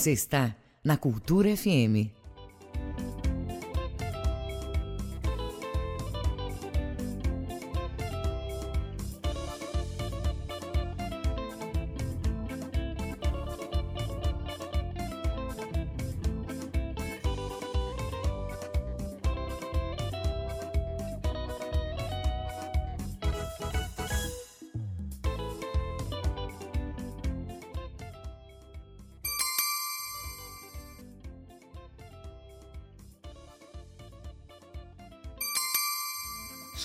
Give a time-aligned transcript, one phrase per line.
[0.00, 2.08] Você está na Cultura FM.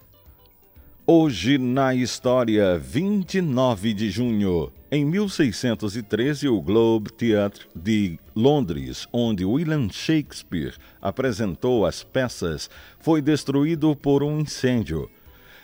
[1.09, 4.69] Hoje na história, 29 de junho.
[4.91, 12.69] Em 1613, o Globe Theatre de Londres, onde William Shakespeare apresentou as peças,
[12.99, 15.09] foi destruído por um incêndio.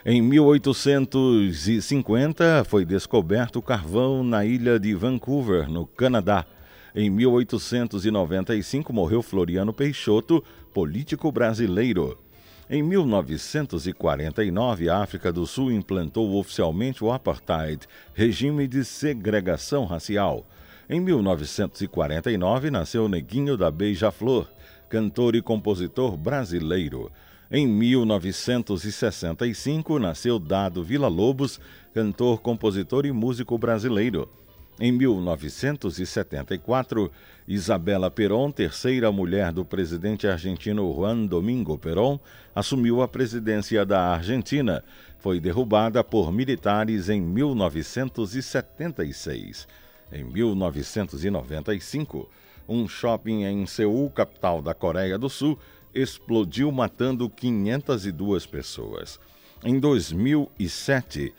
[0.06, 6.46] Em 1850, foi descoberto carvão na ilha de Vancouver, no Canadá.
[6.96, 10.42] Em 1895, morreu Floriano Peixoto,
[10.74, 12.23] político brasileiro.
[12.74, 17.86] Em 1949, a África do Sul implantou oficialmente o apartheid,
[18.16, 20.44] regime de segregação racial.
[20.90, 24.48] Em 1949, nasceu Neguinho da Beija-Flor,
[24.90, 27.12] cantor e compositor brasileiro.
[27.52, 31.62] Em 1965, nasceu Dado Vila Lobos,
[31.94, 34.28] cantor, compositor e músico brasileiro.
[34.80, 37.12] Em 1974,
[37.48, 42.20] Isabela Perón, terceira mulher do presidente argentino Juan Domingo Perón,
[42.56, 44.84] assumiu a presidência da Argentina.
[45.20, 49.68] Foi derrubada por militares em 1976.
[50.12, 52.28] Em 1995,
[52.68, 55.60] um shopping em Seul, capital da Coreia do Sul,
[55.94, 59.20] explodiu matando 502 pessoas.
[59.64, 61.32] Em 2007,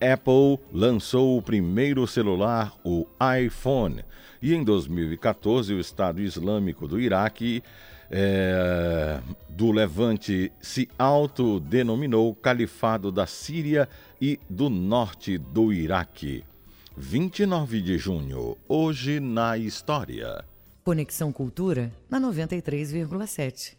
[0.00, 3.06] Apple lançou o primeiro celular, o
[3.44, 4.04] iPhone.
[4.40, 7.62] E em 2014, o Estado Islâmico do Iraque,
[8.10, 13.88] é, do Levante, se autodenominou Califado da Síria
[14.20, 16.44] e do Norte do Iraque.
[16.96, 20.44] 29 de junho, hoje na história.
[20.82, 23.76] Conexão Cultura na 93,7.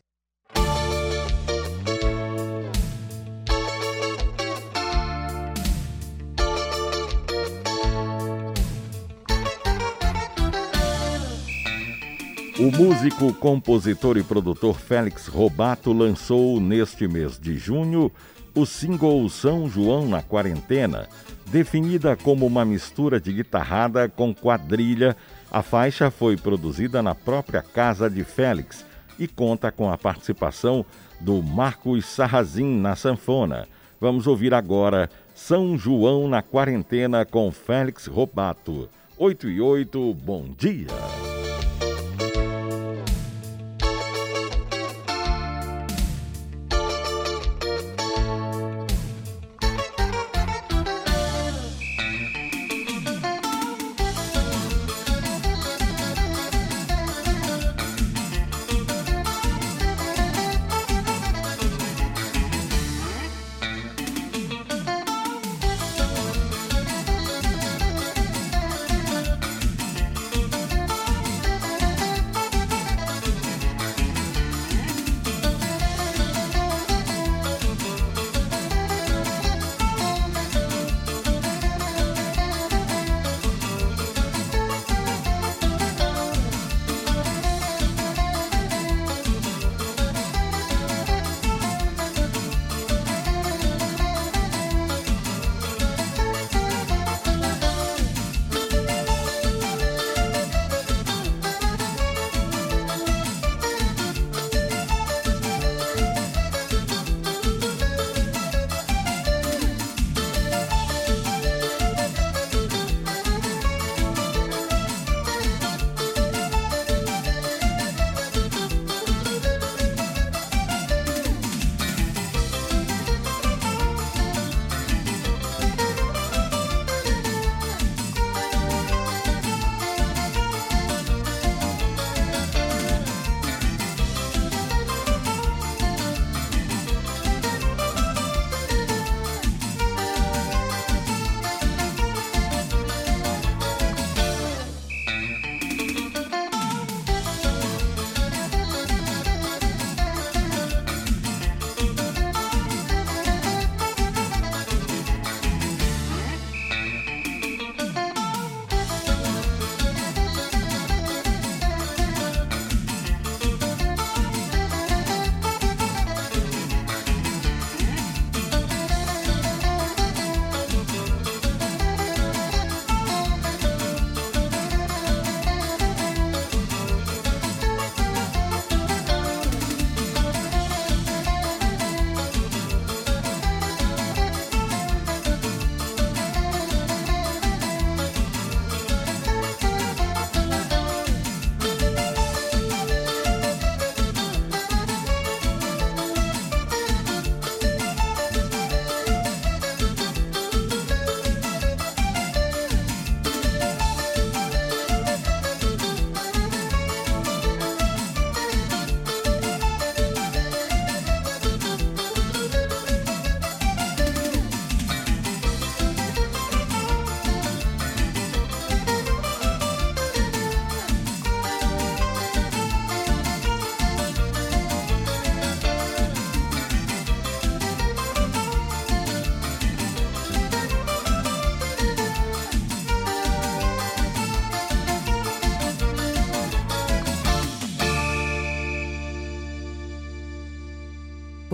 [12.59, 18.11] O músico, compositor e produtor Félix Robato lançou neste mês de junho
[18.53, 21.07] o single São João na Quarentena.
[21.45, 25.15] Definida como uma mistura de guitarrada com quadrilha,
[25.49, 28.85] a faixa foi produzida na própria casa de Félix
[29.17, 30.85] e conta com a participação
[31.21, 33.69] do Marcos Sarrazin na sanfona.
[34.01, 38.89] Vamos ouvir agora São João na Quarentena com Félix Robato.
[39.17, 40.87] 8 e 8, bom dia.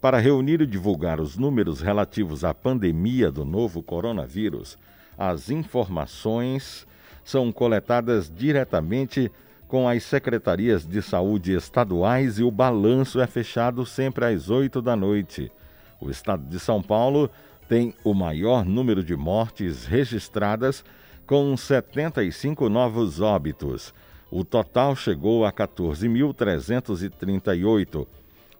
[0.00, 4.78] para reunir e divulgar os números relativos à pandemia do novo coronavírus.
[5.18, 6.86] As informações
[7.28, 9.30] são coletadas diretamente
[9.66, 14.96] com as secretarias de saúde estaduais e o balanço é fechado sempre às 8 da
[14.96, 15.52] noite.
[16.00, 17.30] O estado de São Paulo
[17.68, 20.82] tem o maior número de mortes registradas,
[21.26, 23.92] com 75 novos óbitos.
[24.30, 28.06] O total chegou a 14.338.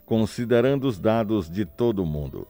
[0.06, 2.46] considerando os dados de todo o mundo.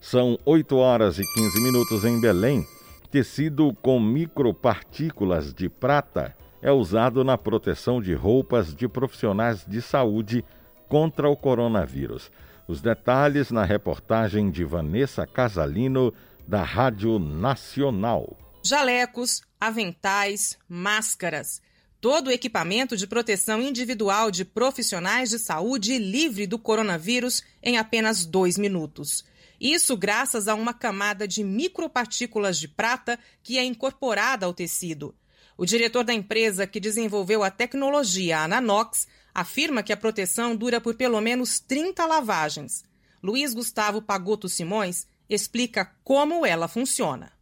[0.00, 2.64] São 8 horas e 15 minutos em Belém.
[3.10, 10.44] Tecido com micropartículas de prata é usado na proteção de roupas de profissionais de saúde
[10.92, 12.30] contra o coronavírus.
[12.68, 16.12] Os detalhes na reportagem de Vanessa Casalino,
[16.46, 18.36] da Rádio Nacional.
[18.62, 21.62] Jalecos, aventais, máscaras.
[21.98, 28.26] Todo o equipamento de proteção individual de profissionais de saúde livre do coronavírus em apenas
[28.26, 29.24] dois minutos.
[29.58, 35.14] Isso graças a uma camada de micropartículas de prata que é incorporada ao tecido.
[35.56, 40.80] O diretor da empresa que desenvolveu a tecnologia, a Nanox, afirma que a proteção dura
[40.80, 42.84] por pelo menos 30 lavagens.
[43.22, 47.32] Luiz Gustavo Pagoto Simões explica como ela funciona.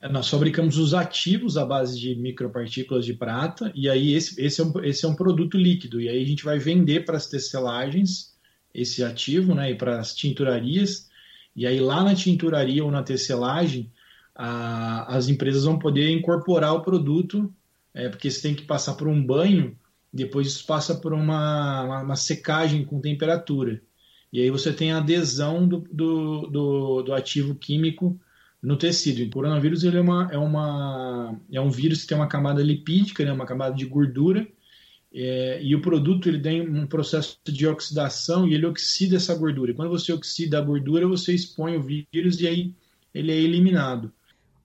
[0.00, 4.60] É, nós fabricamos os ativos à base de micropartículas de prata, e aí esse, esse,
[4.60, 7.26] é, um, esse é um produto líquido, e aí a gente vai vender para as
[7.26, 8.34] tecelagens
[8.74, 11.08] esse ativo, né, e para as tinturarias,
[11.54, 13.90] e aí lá na tinturaria ou na tecelagem,
[14.34, 17.52] a, as empresas vão poder incorporar o produto,
[17.94, 19.76] é, porque você tem que passar por um banho
[20.14, 23.82] depois isso passa por uma, uma, uma, secagem com temperatura.
[24.32, 28.18] E aí você tem a adesão do, do, do, do ativo químico
[28.62, 29.24] no tecido.
[29.24, 33.24] o coronavírus ele é, uma, é, uma, é um vírus que tem uma camada lipídica,
[33.24, 34.46] né, uma camada de gordura,
[35.12, 39.72] é, e o produto ele tem um processo de oxidação e ele oxida essa gordura.
[39.72, 42.74] E quando você oxida a gordura, você expõe o vírus e aí
[43.12, 44.12] ele é eliminado.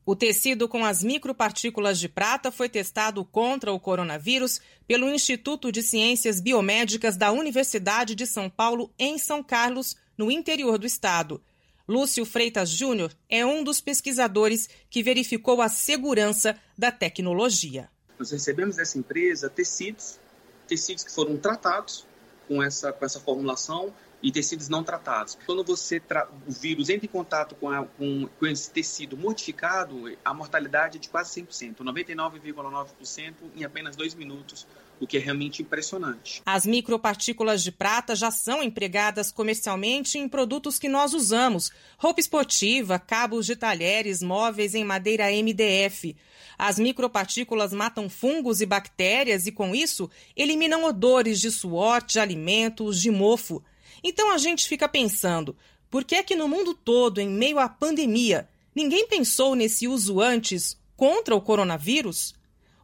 [0.09, 5.83] O tecido com as micropartículas de prata foi testado contra o coronavírus pelo Instituto de
[5.83, 11.39] Ciências Biomédicas da Universidade de São Paulo, em São Carlos, no interior do estado.
[11.87, 17.87] Lúcio Freitas Júnior é um dos pesquisadores que verificou a segurança da tecnologia.
[18.17, 20.19] Nós recebemos dessa empresa tecidos,
[20.67, 22.07] tecidos que foram tratados
[22.47, 25.37] com essa, com essa formulação e tecidos não tratados.
[25.45, 26.01] Quando você
[26.47, 30.99] o vírus entra em contato com, a, com, com, esse tecido modificado, a mortalidade é
[30.99, 34.67] de quase 100%, 99,9% em apenas dois minutos,
[34.99, 36.41] o que é realmente impressionante.
[36.45, 42.99] As micropartículas de prata já são empregadas comercialmente em produtos que nós usamos: roupa esportiva,
[42.99, 46.15] cabos de talheres, móveis em madeira MDF.
[46.57, 52.99] As micropartículas matam fungos e bactérias e, com isso, eliminam odores de suor, de alimentos,
[52.99, 53.63] de mofo.
[54.03, 55.55] Então a gente fica pensando,
[55.89, 60.21] por que é que no mundo todo, em meio à pandemia, ninguém pensou nesse uso
[60.21, 62.33] antes contra o coronavírus?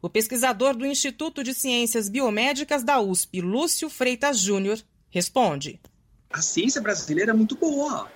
[0.02, 4.80] O pesquisador do Instituto de Ciências Biomédicas da USP, Lúcio Freitas Júnior,
[5.10, 5.80] responde.
[6.32, 8.12] A ciência brasileira é muito boa.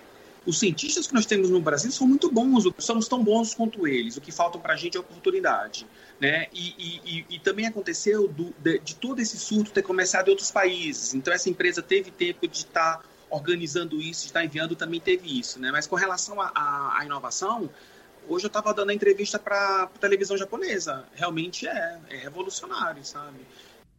[0.46, 4.18] Os cientistas que nós temos no Brasil são muito bons, somos tão bons quanto eles.
[4.18, 5.86] O que falta para a gente é oportunidade.
[6.20, 6.48] Né?
[6.54, 10.52] E, e, e também aconteceu do, de, de, todo esse surto ter começado em outros
[10.52, 11.14] países.
[11.14, 15.60] Então, essa empresa teve tempo de estar organizando isso, de estar enviando, também teve isso.
[15.60, 15.72] Né?
[15.72, 17.70] Mas com relação à inovação,
[18.28, 21.06] hoje eu estava dando a entrevista para a televisão japonesa.
[21.16, 23.40] Realmente é, é revolucionário, sabe?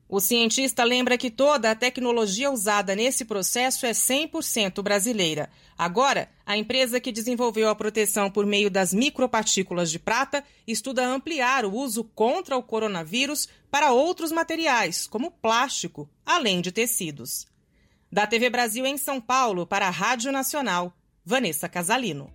[0.09, 5.49] O cientista lembra que toda a tecnologia usada nesse processo é 100% brasileira.
[5.79, 11.65] Agora, A empresa que desenvolveu a proteção por meio das micropartículas de prata estuda ampliar
[11.65, 17.47] o uso contra o coronavírus para outros materiais, como plástico, além de tecidos.
[18.11, 20.93] Da TV Brasil em São Paulo para a Rádio Nacional,
[21.25, 22.29] Vanessa Casalino.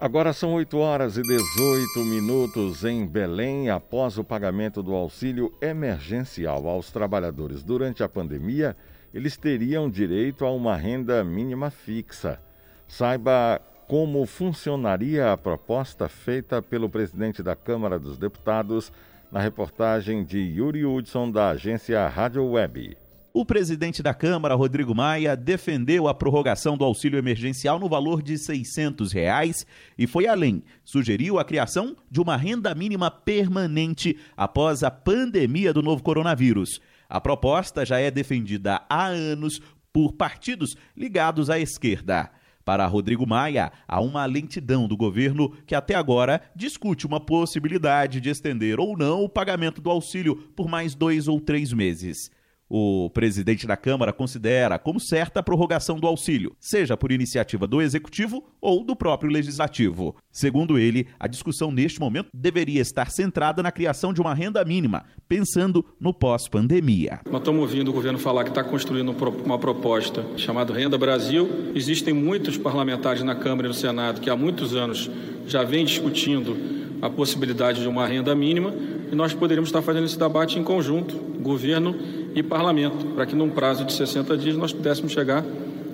[0.00, 3.70] Agora são 8 horas e 18 minutos em Belém.
[3.70, 8.76] Após o pagamento do auxílio emergencial aos trabalhadores durante a pandemia,
[9.14, 12.42] eles teriam direito a uma renda mínima fixa.
[12.86, 18.92] Saiba como funcionaria a proposta feita pelo presidente da Câmara dos Deputados
[19.30, 22.96] na reportagem de Yuri Hudson, da agência Rádio Web.
[23.36, 28.38] O presidente da Câmara, Rodrigo Maia, defendeu a prorrogação do auxílio emergencial no valor de
[28.38, 29.66] 600 reais
[29.98, 30.62] e foi além.
[30.84, 36.80] Sugeriu a criação de uma renda mínima permanente após a pandemia do novo coronavírus.
[37.08, 39.60] A proposta já é defendida há anos
[39.92, 42.30] por partidos ligados à esquerda.
[42.64, 48.30] Para Rodrigo Maia, há uma lentidão do governo que até agora discute uma possibilidade de
[48.30, 52.30] estender ou não o pagamento do auxílio por mais dois ou três meses.
[52.68, 57.82] O presidente da Câmara considera como certa a prorrogação do auxílio, seja por iniciativa do
[57.82, 60.16] Executivo ou do próprio Legislativo.
[60.32, 65.04] Segundo ele, a discussão neste momento deveria estar centrada na criação de uma renda mínima,
[65.28, 67.20] pensando no pós-pandemia.
[67.30, 71.72] Nós estamos ouvindo o governo falar que está construindo uma proposta chamada Renda Brasil.
[71.74, 75.10] Existem muitos parlamentares na Câmara e no Senado que há muitos anos
[75.46, 76.56] já vêm discutindo
[77.02, 78.72] a possibilidade de uma renda mínima
[79.12, 81.94] e nós poderíamos estar fazendo esse debate em conjunto, governo
[82.34, 85.44] e parlamento, para que num prazo de 60 dias nós pudéssemos chegar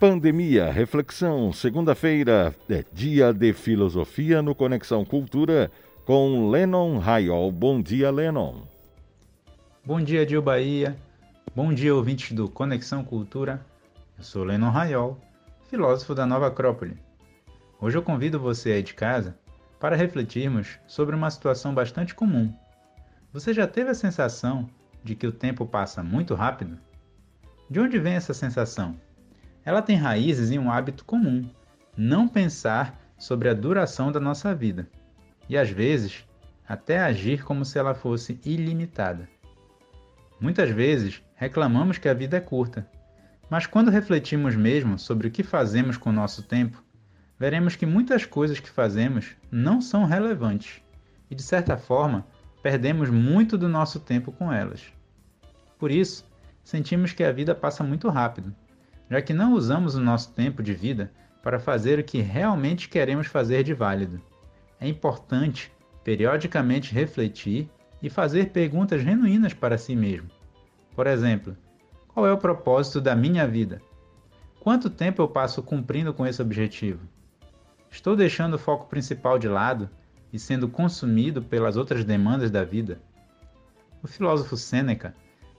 [0.00, 5.70] Pandemia, reflexão, segunda-feira é dia de filosofia no Conexão Cultura
[6.06, 7.52] com Lennon Raiol.
[7.52, 8.62] Bom dia, Lennon.
[9.84, 10.96] Bom dia, Dio Bahia.
[11.54, 13.60] Bom dia, ouvintes do Conexão Cultura.
[14.16, 15.20] Eu sou Lennon Raiol,
[15.68, 16.96] filósofo da Nova Acrópole.
[17.78, 19.38] Hoje eu convido você aí de casa
[19.78, 22.50] para refletirmos sobre uma situação bastante comum.
[23.34, 24.66] Você já teve a sensação
[25.04, 26.78] de que o tempo passa muito rápido?
[27.68, 28.96] De onde vem essa sensação?
[29.64, 31.48] Ela tem raízes em um hábito comum:
[31.96, 34.88] não pensar sobre a duração da nossa vida
[35.48, 36.24] e, às vezes,
[36.66, 39.28] até agir como se ela fosse ilimitada.
[40.40, 42.88] Muitas vezes reclamamos que a vida é curta,
[43.50, 46.82] mas quando refletimos mesmo sobre o que fazemos com o nosso tempo,
[47.38, 50.80] veremos que muitas coisas que fazemos não são relevantes
[51.30, 52.26] e, de certa forma,
[52.62, 54.92] perdemos muito do nosso tempo com elas.
[55.78, 56.24] Por isso,
[56.62, 58.54] sentimos que a vida passa muito rápido
[59.10, 61.10] já que não usamos o nosso tempo de vida
[61.42, 64.20] para fazer o que realmente queremos fazer de válido.
[64.78, 65.72] É importante
[66.04, 67.68] periodicamente refletir
[68.00, 70.30] e fazer perguntas genuínas para si mesmo.
[70.94, 71.56] Por exemplo,
[72.08, 73.82] qual é o propósito da minha vida?
[74.60, 77.00] Quanto tempo eu passo cumprindo com esse objetivo?
[77.90, 79.90] Estou deixando o foco principal de lado
[80.32, 83.00] e sendo consumido pelas outras demandas da vida?
[84.02, 85.14] O filósofo Sêneca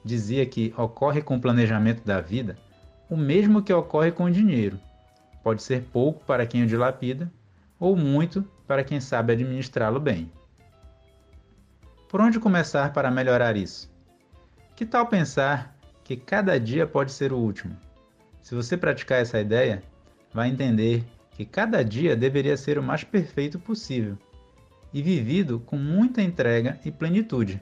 [0.05, 2.57] dizia que ocorre com o planejamento da vida
[3.11, 4.79] o mesmo que ocorre com o dinheiro.
[5.43, 7.29] Pode ser pouco para quem o dilapida,
[7.77, 10.31] ou muito para quem sabe administrá-lo bem.
[12.07, 13.91] Por onde começar para melhorar isso?
[14.77, 17.75] Que tal pensar que cada dia pode ser o último?
[18.41, 19.83] Se você praticar essa ideia,
[20.33, 24.17] vai entender que cada dia deveria ser o mais perfeito possível
[24.93, 27.61] e vivido com muita entrega e plenitude.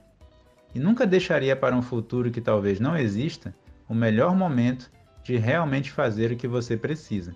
[0.76, 3.52] E nunca deixaria para um futuro que talvez não exista
[3.88, 4.92] o melhor momento
[5.24, 7.36] de realmente fazer o que você precisa,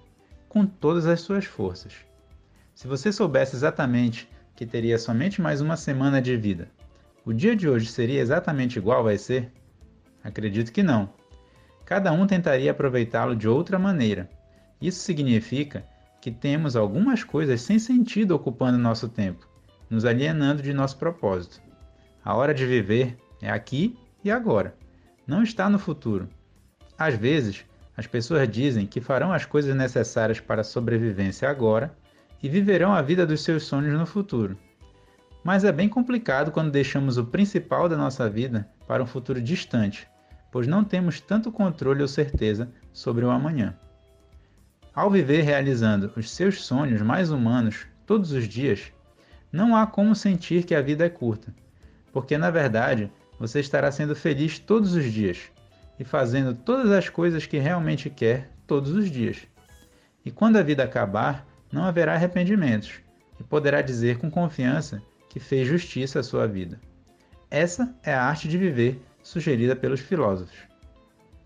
[0.50, 1.93] com todas as suas forças.
[2.74, 6.69] Se você soubesse exatamente que teria somente mais uma semana de vida,
[7.26, 9.52] o dia de hoje seria exatamente igual vai ser?
[10.24, 11.10] Acredito que não.
[11.86, 14.30] Cada um tentaria aproveitá-lo de outra maneira.
[14.82, 15.86] Isso significa
[16.22, 19.48] que temos algumas coisas sem sentido ocupando nosso tempo,
[19.89, 21.62] nos alienando de nosso propósito.
[22.24, 24.76] A hora de viver é aqui e agora,
[25.28, 26.30] não está no futuro.
[26.98, 27.65] Às vezes,
[27.96, 31.96] as pessoas dizem que farão as coisas necessárias para a sobrevivência agora
[32.42, 34.58] e viverão a vida dos seus sonhos no futuro.
[35.44, 40.08] Mas é bem complicado quando deixamos o principal da nossa vida para um futuro distante,
[40.52, 43.78] pois não temos tanto controle ou certeza sobre o amanhã.
[44.96, 48.92] Ao viver realizando os seus sonhos mais humanos todos os dias,
[49.52, 51.54] não há como sentir que a vida é curta,
[52.12, 55.52] porque na verdade você estará sendo feliz todos os dias
[56.00, 59.48] e fazendo todas as coisas que realmente quer todos os dias.
[60.26, 63.00] E quando a vida acabar, não haverá arrependimentos
[63.40, 66.80] e poderá dizer com confiança que fez justiça à sua vida.
[67.50, 70.58] Essa é a arte de viver sugerida pelos filósofos.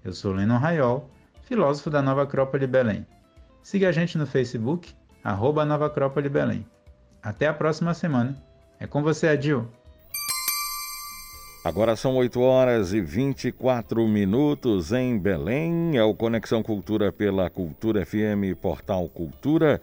[0.04, 1.10] Eu sou Lennon Raiol,
[1.44, 3.06] filósofo da Nova Acrópole Belém.
[3.62, 6.66] Siga a gente no Facebook, arroba Nova Acrópole Belém.
[7.22, 8.42] Até a próxima semana.
[8.80, 9.68] É com você, Adil.
[11.68, 15.98] Agora são 8 horas e 24 minutos em Belém.
[15.98, 19.82] É o Conexão Cultura pela Cultura FM, portal cultura.com.br.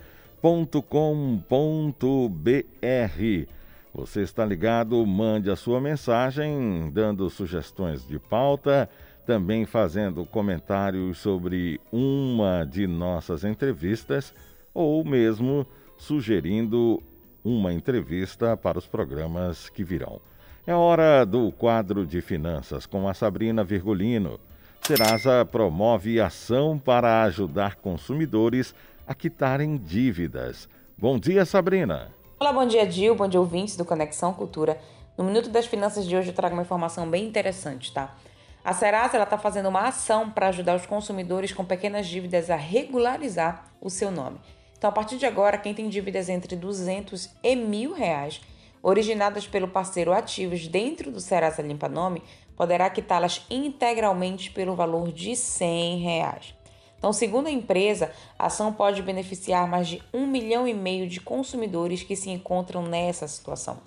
[3.92, 5.04] Você está ligado?
[5.04, 8.88] Mande a sua mensagem, dando sugestões de pauta,
[9.26, 14.32] também fazendo comentários sobre uma de nossas entrevistas
[14.72, 15.66] ou mesmo
[15.98, 17.02] sugerindo
[17.44, 20.18] uma entrevista para os programas que virão.
[20.66, 24.40] É hora do quadro de finanças com a Sabrina Virgulino.
[24.81, 28.74] Serasa promove ação para ajudar consumidores
[29.07, 30.66] a quitarem dívidas.
[30.96, 32.09] Bom dia, Sabrina.
[32.40, 33.14] Olá, bom dia, Gil.
[33.14, 34.81] Bom dia, ouvintes do Conexão Cultura.
[35.18, 38.16] No Minuto das Finanças de hoje eu trago uma informação bem interessante, tá?
[38.64, 43.66] A Serasa está fazendo uma ação para ajudar os consumidores com pequenas dívidas a regularizar
[43.83, 44.40] o seu nome.
[44.79, 48.40] Então, a partir de agora, quem tem dívidas entre 200 e mil reais
[48.84, 52.22] originadas pelo parceiro ativos dentro do Serasa Limpa Nome,
[52.54, 56.54] poderá quitá-las integralmente pelo valor de 100 reais.
[56.98, 61.18] Então, segundo a empresa, a ação pode beneficiar mais de um milhão e meio de
[61.18, 63.78] consumidores que se encontram nessa situação.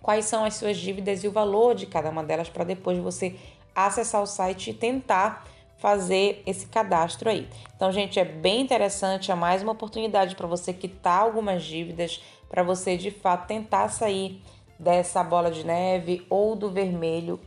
[0.00, 3.34] quais são as suas dívidas e o valor de cada uma delas para depois você
[3.74, 5.44] acessar o site e tentar
[5.84, 7.46] fazer esse cadastro aí.
[7.76, 12.62] Então, gente, é bem interessante, é mais uma oportunidade para você quitar algumas dívidas, para
[12.62, 14.42] você de fato tentar sair
[14.78, 17.38] dessa bola de neve ou do vermelho,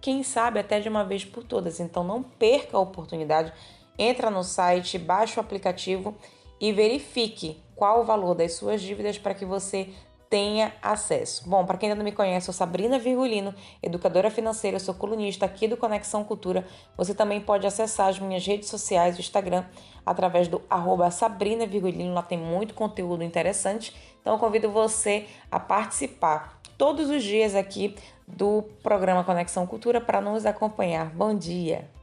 [0.00, 1.78] quem sabe até de uma vez por todas.
[1.78, 3.52] Então, não perca a oportunidade,
[3.96, 6.12] entra no site, baixa o aplicativo
[6.60, 9.90] e verifique qual o valor das suas dívidas para que você
[10.28, 11.48] tenha acesso.
[11.48, 15.46] Bom, para quem ainda não me conhece, eu sou Sabrina Virgulino, educadora financeira, sou colunista
[15.46, 16.66] aqui do Conexão Cultura.
[16.96, 19.64] Você também pode acessar as minhas redes sociais, o Instagram,
[20.04, 23.94] através do arroba Sabrina Virgulino, lá tem muito conteúdo interessante.
[24.20, 27.94] Então eu convido você a participar todos os dias aqui
[28.26, 31.10] do programa Conexão Cultura para nos acompanhar.
[31.10, 31.95] Bom dia!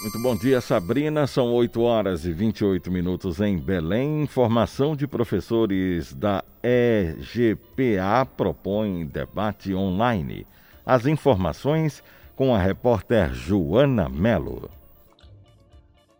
[0.00, 1.26] Muito bom dia, Sabrina.
[1.26, 4.22] São 8 horas e 28 minutos em Belém.
[4.22, 10.46] Informação de professores da EGPA propõe debate online.
[10.86, 12.00] As informações
[12.36, 14.70] com a repórter Joana Melo.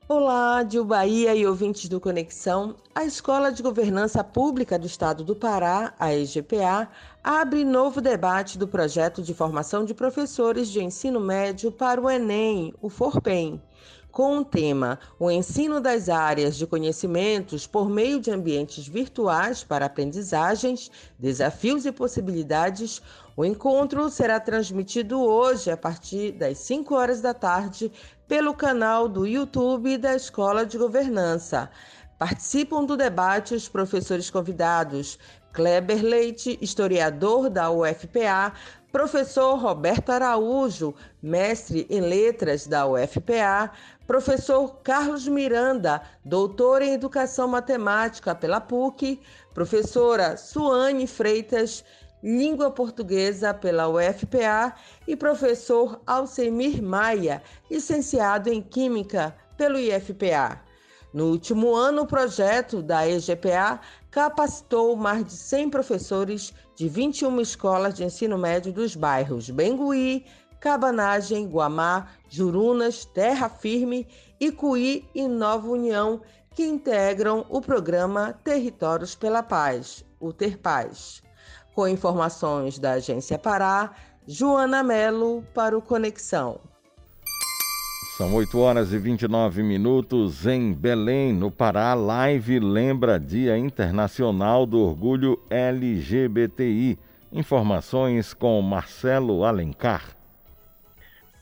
[0.09, 2.75] Olá, Dil Bahia e ouvintes do Conexão.
[2.95, 6.89] A Escola de Governança Pública do Estado do Pará, a EGPA,
[7.23, 12.75] abre novo debate do projeto de formação de professores de ensino médio para o Enem,
[12.83, 13.63] o FORPEM.
[14.11, 19.87] Com o tema O ensino das áreas de conhecimentos por meio de ambientes virtuais para
[19.87, 23.03] aprendizagens, desafios e possibilidades.
[23.37, 27.93] O encontro será transmitido hoje a partir das 5 horas da tarde
[28.27, 31.71] pelo canal do YouTube da Escola de Governança.
[32.19, 35.19] Participam do debate os professores convidados
[35.53, 38.53] Kleber Leite, historiador da UFPA,
[38.91, 43.71] professor Roberto Araújo, mestre em letras da UFPA,
[44.07, 49.21] professor Carlos Miranda, doutor em educação matemática pela PUC,
[49.53, 51.85] professora Suane Freitas,
[52.23, 54.75] língua portuguesa pela UFPA
[55.07, 60.68] e professor Alcemir Maia, licenciado em química pelo IFPA.
[61.13, 67.95] No último ano, o projeto da EGPA capacitou mais de 100 professores de 21 escolas
[67.95, 70.25] de ensino médio dos bairros Bengui,
[70.61, 74.07] Cabanagem, Guamá, Jurunas, Terra Firme,
[74.39, 76.21] Icuí e Nova União,
[76.55, 81.23] que integram o programa Territórios pela Paz, o Ter Paz.
[81.75, 83.95] Com informações da Agência Pará,
[84.27, 86.61] Joana Melo para o Conexão.
[88.19, 91.95] São 8 horas e 29 minutos em Belém, no Pará.
[91.95, 96.99] Live lembra Dia Internacional do Orgulho LGBTI.
[97.31, 100.17] Informações com Marcelo Alencar.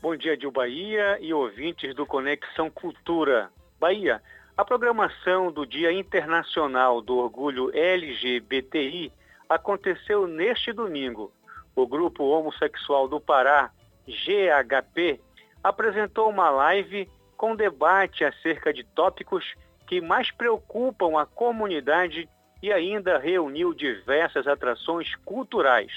[0.03, 3.49] Bom dia, Dil Bahia e ouvintes do Conexão Cultura.
[3.79, 4.21] Bahia,
[4.55, 9.11] a programação do Dia Internacional do Orgulho LGBTI
[9.49, 11.31] aconteceu neste domingo.
[11.75, 13.71] O grupo homossexual do Pará,
[14.07, 15.19] GHP,
[15.67, 19.43] apresentou uma live com debate acerca de tópicos
[19.85, 22.29] que mais preocupam a comunidade
[22.61, 25.91] e ainda reuniu diversas atrações culturais.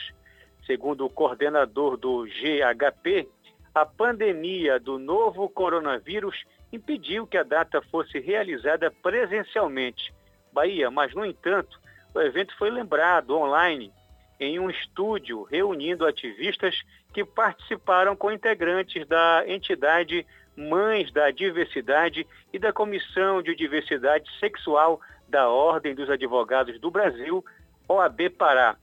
[0.67, 3.29] Segundo o coordenador do GHP,
[3.75, 10.13] a pandemia do novo coronavírus impediu que a data fosse realizada presencialmente.
[10.53, 11.81] Bahia, mas no entanto,
[12.15, 13.93] o evento foi lembrado online
[14.41, 20.27] em um estúdio reunindo ativistas que participaram com integrantes da entidade
[20.57, 27.45] Mães da Diversidade e da Comissão de Diversidade Sexual da Ordem dos Advogados do Brasil,
[27.87, 28.77] OAB Pará.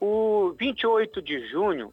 [0.00, 1.92] O 28 de junho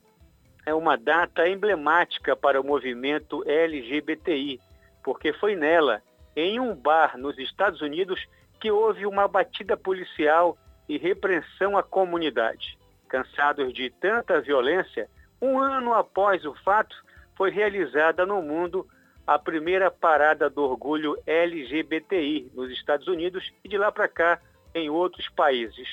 [0.66, 4.60] é uma data emblemática para o movimento LGBTI,
[5.04, 6.02] porque foi nela,
[6.36, 8.26] em um bar nos Estados Unidos,
[8.60, 12.78] que houve uma batida policial e repressão à comunidade.
[13.12, 15.10] Cansados de tanta violência,
[15.42, 16.96] um ano após o fato,
[17.36, 18.88] foi realizada no mundo
[19.28, 24.40] a primeira parada do orgulho LGBTI nos Estados Unidos e de lá para cá
[24.74, 25.90] em outros países.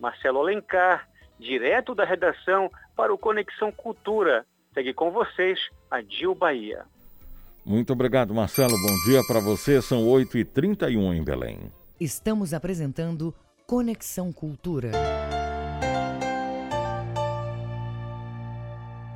[0.00, 4.44] Marcelo Alencar, direto da redação para o Conexão Cultura.
[4.74, 6.84] Segue com vocês a Dil Bahia.
[7.64, 8.72] Muito obrigado, Marcelo.
[8.72, 9.80] Bom dia para você.
[9.80, 11.72] São 8h31 em Belém.
[12.00, 13.32] Estamos apresentando
[13.68, 14.90] Conexão Cultura.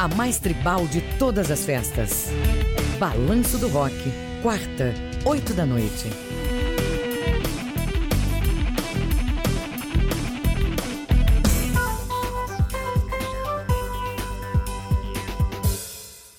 [0.00, 2.28] A mais tribal de todas as festas.
[2.98, 3.92] Balanço do Rock,
[4.42, 4.94] quarta,
[5.26, 6.08] oito da noite.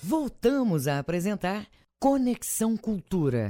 [0.02, 1.68] Voltamos a apresentar
[2.00, 3.48] Conexão Cultura.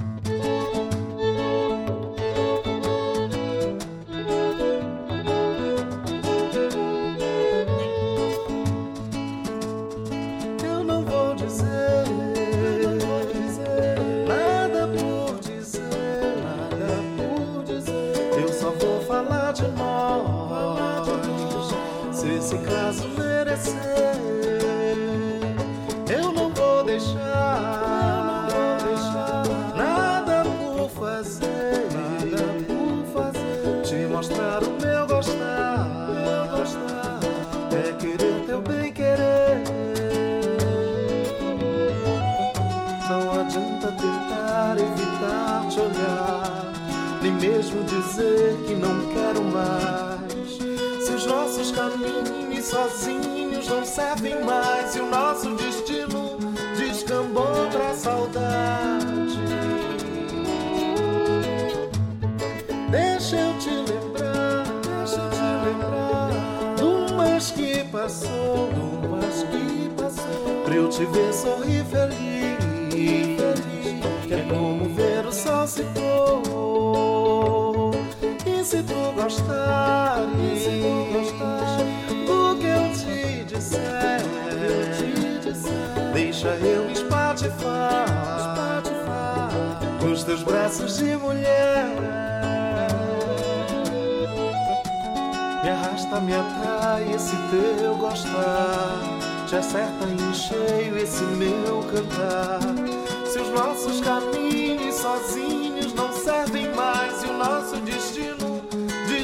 [48.22, 51.04] Dizer que não quero mais.
[51.04, 56.38] Se os nossos caminhos sozinhos não servem mais e o nosso destino
[56.76, 59.02] descambou pra saudade.
[62.90, 69.90] Deixa eu te lembrar, deixa eu te lembrar do mas que passou, do mas que
[70.00, 72.90] passou, pra eu te ver sorrir feliz,
[74.26, 76.11] que é como ver o sol se pôr.
[79.30, 79.52] Se tu
[81.12, 81.32] gostares,
[82.26, 84.20] do que eu te disser,
[86.12, 88.06] deixa eu me espatifar,
[90.02, 91.86] nos teus braços de mulher.
[95.62, 98.98] Me arrasta, me atrai esse teu gostar.
[99.46, 102.60] Te acerta em cheio esse meu cantar.
[103.26, 108.31] Se os nossos caminhos sozinhos não servem mais e o nosso destino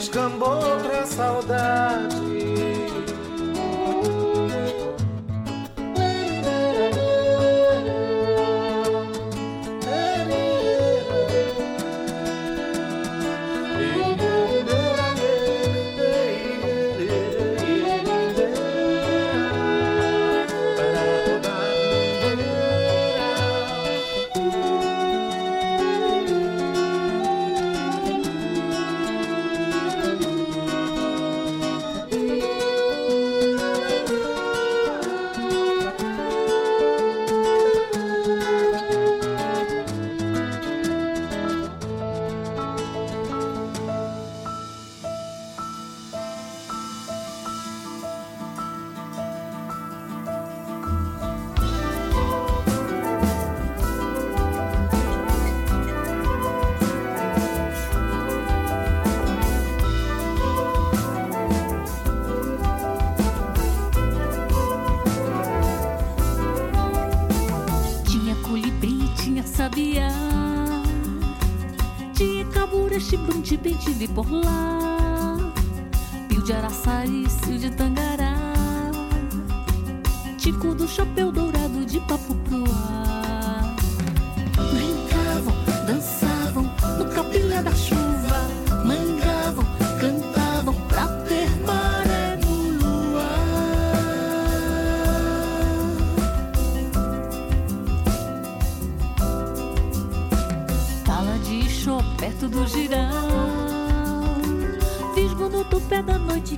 [0.08, 2.47] descambou pra saudade.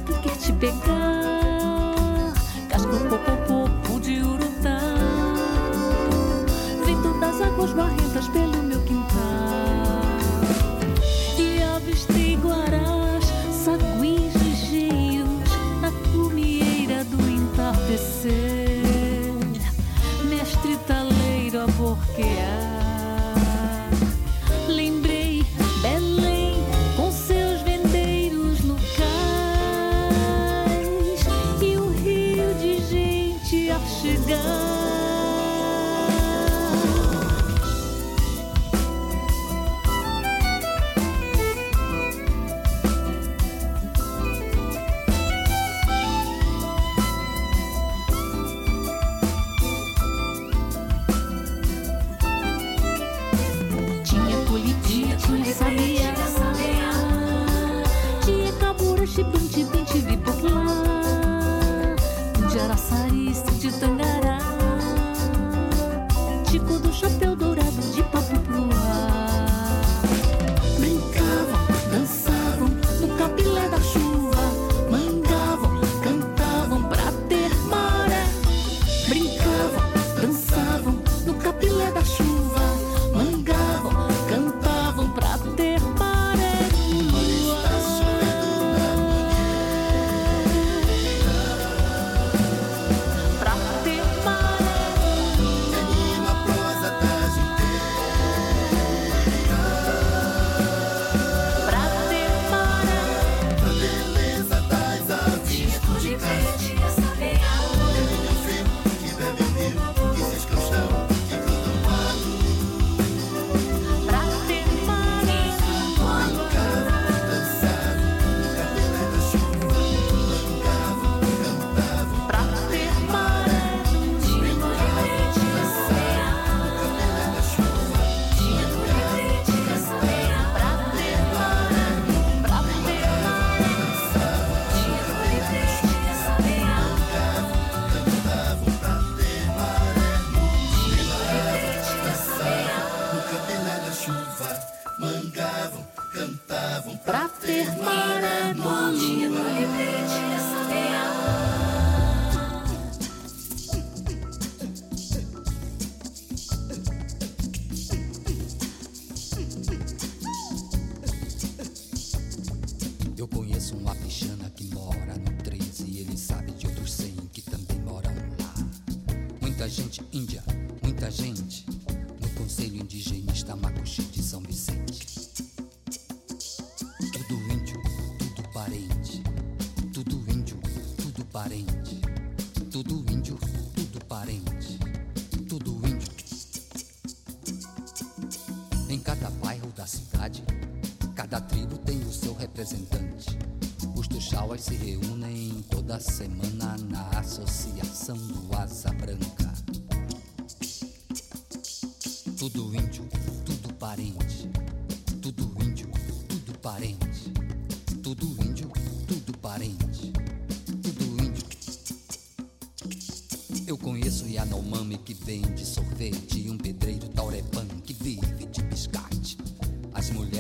[0.05, 2.35] Que quer te pegar.
[2.69, 4.81] Casco popopô de urutá
[6.85, 10.01] Vento das águas barrentas pelo meu quintal.
[11.39, 18.40] E avistei guarás, saguis ligeiros Na cumieira do entardecer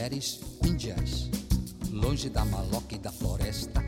[0.01, 1.29] mulheres índias,
[1.93, 3.85] longe da maloca e da floresta,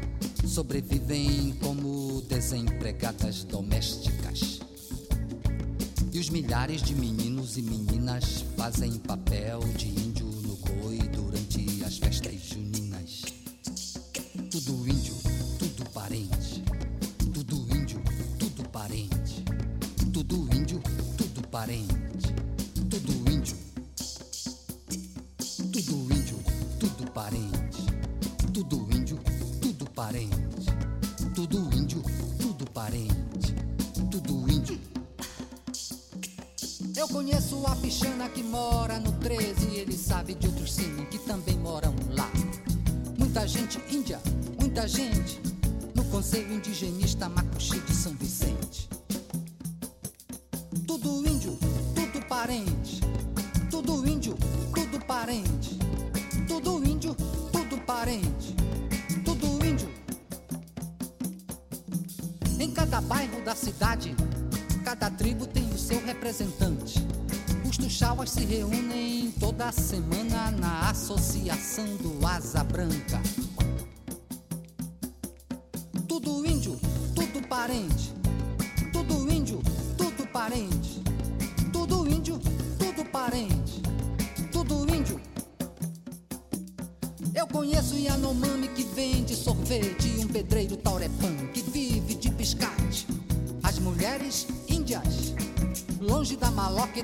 [0.47, 4.61] sobrevivem como desempregadas domésticas.
[6.13, 10.02] E os milhares de meninos e meninas fazem papel de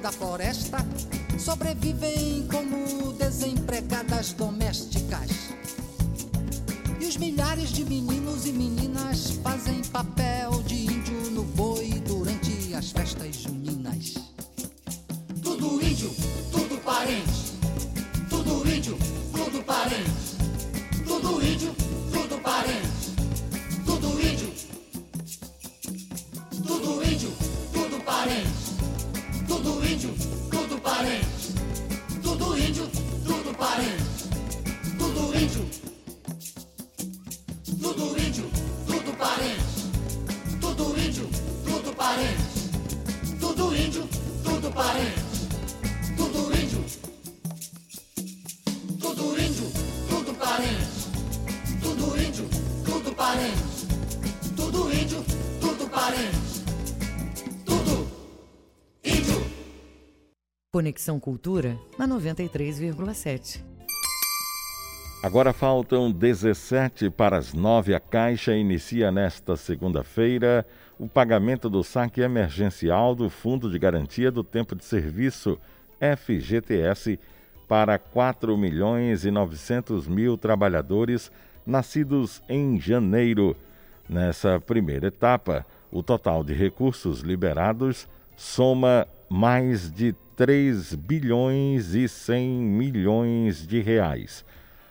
[0.01, 0.78] da floresta,
[60.89, 63.63] Conexão Cultura na 93,7.
[65.23, 67.95] Agora faltam 17 para as 9.
[67.95, 70.67] A Caixa inicia nesta segunda-feira
[70.99, 75.59] o pagamento do saque emergencial do Fundo de Garantia do Tempo de Serviço,
[76.01, 77.21] FGTS,
[77.69, 81.31] para 4 milhões e 900 mil trabalhadores
[81.67, 83.55] nascidos em janeiro.
[84.09, 92.49] Nessa primeira etapa, o total de recursos liberados soma mais de 3 bilhões e 100
[92.49, 94.45] milhões de reais.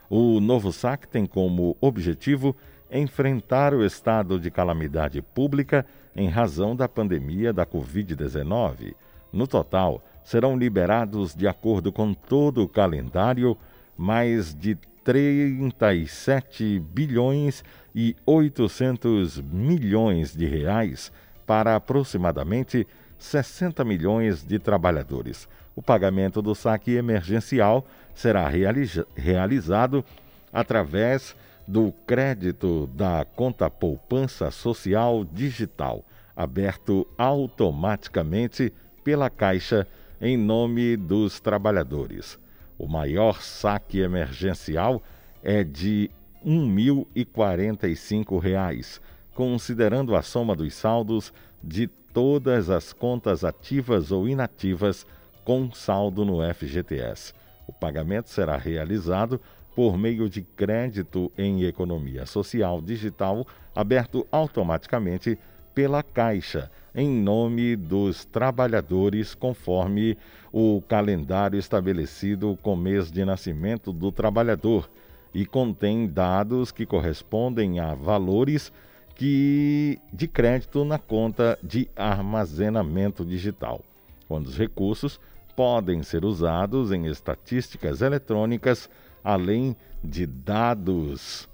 [0.09, 2.53] O novo SAC tem como objetivo
[2.91, 8.93] enfrentar o estado de calamidade pública em razão da pandemia da Covid-19.
[9.31, 13.57] No total, serão liberados, de acordo com todo o calendário,
[13.95, 17.63] mais de 37 bilhões
[17.95, 21.09] e 800 milhões de reais
[21.47, 22.85] para aproximadamente
[23.17, 25.49] 60 milhões de trabalhadores.
[25.75, 30.05] O pagamento do saque emergencial será realiza realizado
[30.51, 31.35] através
[31.67, 38.73] do crédito da conta poupança social digital, aberto automaticamente
[39.03, 39.87] pela Caixa
[40.19, 42.39] em nome dos trabalhadores.
[42.77, 45.01] O maior saque emergencial
[45.43, 46.09] é de
[46.43, 48.99] R$ 1.045,
[49.37, 51.31] considerando a soma dos saldos
[51.63, 55.05] de todas as contas ativas ou inativas
[55.45, 57.35] com saldo no FGTS.
[57.67, 59.39] O pagamento será realizado
[59.75, 65.37] por meio de crédito em economia social digital aberto automaticamente
[65.71, 70.17] pela Caixa, em nome dos trabalhadores, conforme
[70.51, 74.89] o calendário estabelecido com mês de nascimento do trabalhador
[75.31, 78.73] e contém dados que correspondem a valores
[79.17, 83.81] que de crédito na conta de armazenamento digital,
[84.27, 85.19] quando os recursos
[85.55, 88.87] podem ser usados em estatísticas eletrônicas,
[89.23, 91.49] além de dados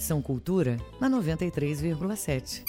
[0.01, 2.63] Conexão Cultura na 93,7.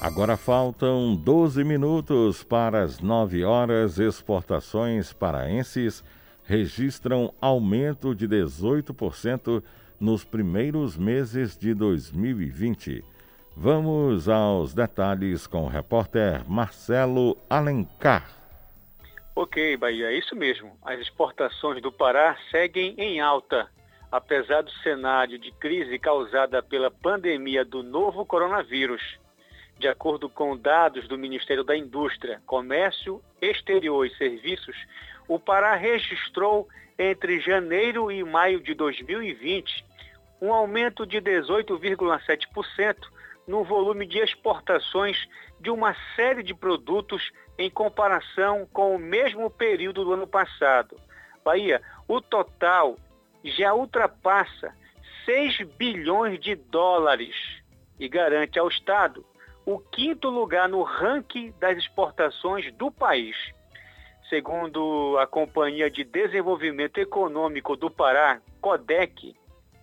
[0.00, 3.98] Agora faltam 12 minutos para as 9 horas.
[3.98, 6.02] Exportações paraenses
[6.44, 9.62] registram aumento de 18%
[10.00, 13.04] nos primeiros meses de 2020.
[13.54, 18.30] Vamos aos detalhes com o repórter Marcelo Alencar.
[19.36, 20.74] Ok, Bahia, é isso mesmo.
[20.82, 23.68] As exportações do Pará seguem em alta,
[24.10, 29.18] apesar do cenário de crise causada pela pandemia do novo coronavírus.
[29.78, 34.76] De acordo com dados do Ministério da Indústria, Comércio Exterior e Serviços,
[35.26, 39.84] o Pará registrou entre janeiro e maio de 2020
[40.40, 42.96] um aumento de 18,7%
[43.46, 45.16] no volume de exportações
[45.60, 50.96] de uma série de produtos em comparação com o mesmo período do ano passado.
[51.44, 52.96] Bahia, o total
[53.44, 54.74] já ultrapassa
[55.24, 57.34] 6 bilhões de dólares
[57.98, 59.24] e garante ao Estado
[59.66, 63.36] o quinto lugar no ranking das exportações do país.
[64.28, 69.34] Segundo a Companhia de Desenvolvimento Econômico do Pará, CODEC,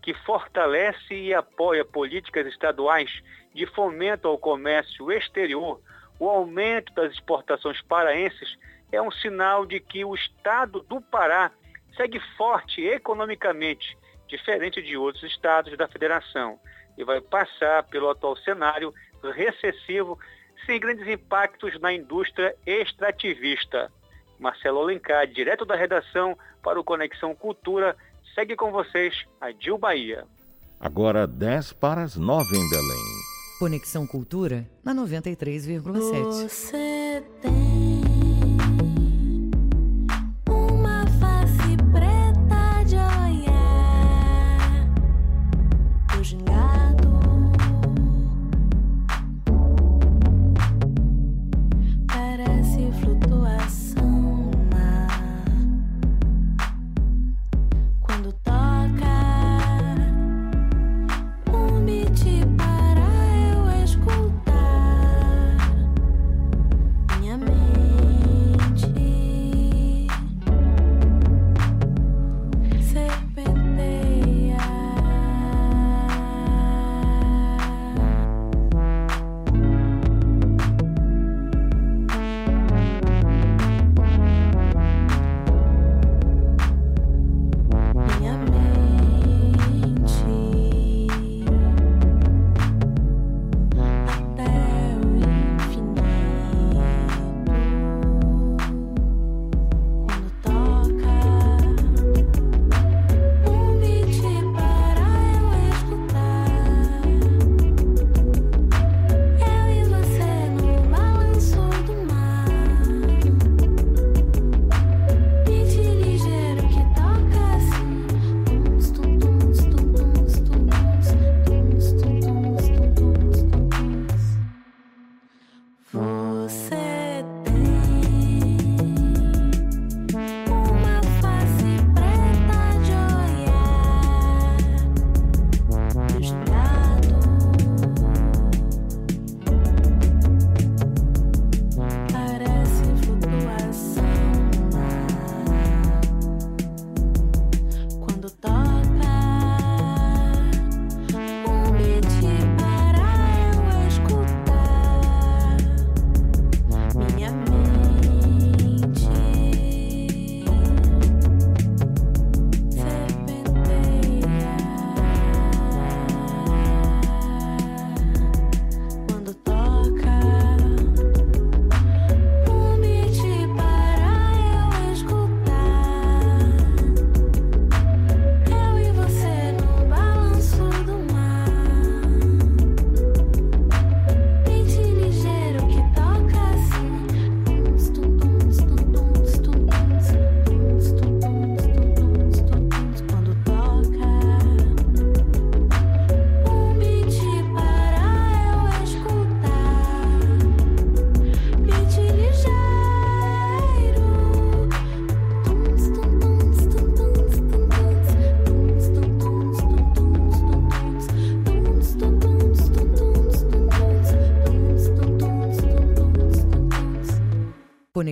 [0.01, 3.12] que fortalece e apoia políticas estaduais
[3.53, 5.80] de fomento ao comércio exterior,
[6.20, 8.57] o aumento das exportações paraenses
[8.91, 11.51] é um sinal de que o estado do Pará
[11.96, 16.60] segue forte economicamente, diferente de outros estados da federação,
[16.98, 18.92] e vai passar pelo atual cenário
[19.36, 20.18] recessivo,
[20.66, 23.92] sem grandes impactos na indústria extrativista.
[24.39, 27.96] Marcelo Alencar, direto da redação para o Conexão Cultura,
[28.34, 30.26] segue com vocês a Dil Bahia.
[30.80, 33.06] Agora 10 para as 9 em Belém.
[33.60, 37.91] Conexão Cultura na 93,7.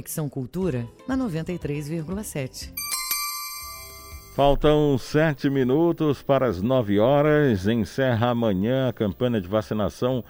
[0.09, 2.73] Conexão Cultura na 93,7.
[4.35, 7.67] Faltam sete minutos para as nove horas.
[7.67, 10.23] Encerra amanhã a campanha de vacinação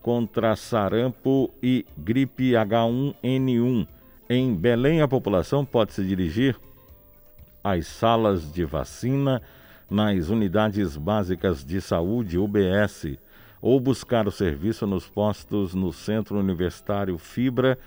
[0.00, 3.86] contra sarampo e gripe H1N1.
[4.30, 6.58] Em Belém, a população pode se dirigir
[7.62, 9.42] às salas de vacina
[9.90, 13.18] nas unidades básicas de saúde UBS
[13.60, 17.78] ou buscar o serviço nos postos no Centro Universitário Fibra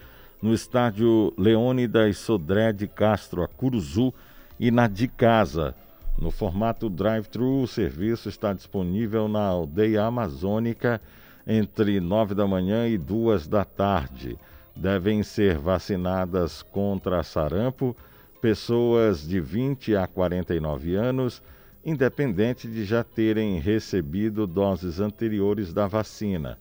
[0.42, 4.14] no estádio Leônidas Sodré de Castro, a Curuzu,
[4.60, 5.76] e na de casa.
[6.18, 11.02] No formato drive-thru, o serviço está disponível na aldeia amazônica
[11.48, 14.38] entre 9 da manhã e 2 da tarde.
[14.76, 17.96] Devem ser vacinadas contra sarampo
[18.42, 21.42] pessoas de 20 a 49 anos,
[21.86, 26.58] independente de já terem recebido doses anteriores da vacina.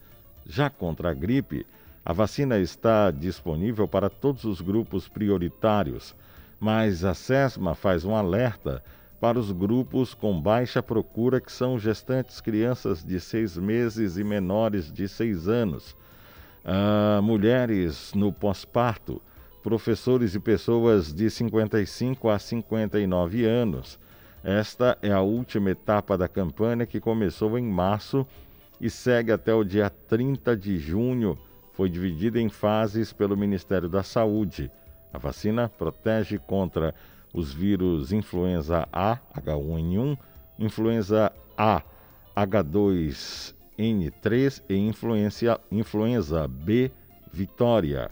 [0.46, 1.66] Já contra a gripe,
[2.08, 6.16] a vacina está disponível para todos os grupos prioritários,
[6.58, 8.82] mas a SESMA faz um alerta
[9.20, 14.90] para os grupos com baixa procura, que são gestantes crianças de seis meses e menores
[14.90, 15.94] de seis anos,
[16.64, 19.20] ah, mulheres no pós-parto,
[19.62, 23.98] professores e pessoas de 55 a 59 anos.
[24.42, 28.26] Esta é a última etapa da campanha que começou em março
[28.80, 31.38] e segue até o dia 30 de junho.
[31.78, 34.68] Foi dividida em fases pelo Ministério da Saúde.
[35.12, 36.92] A vacina protege contra
[37.32, 40.18] os vírus influenza A, H1N1,
[40.58, 41.80] influenza A,
[42.36, 46.90] H2N3 e influenza, influenza B,
[47.32, 48.10] Vitória.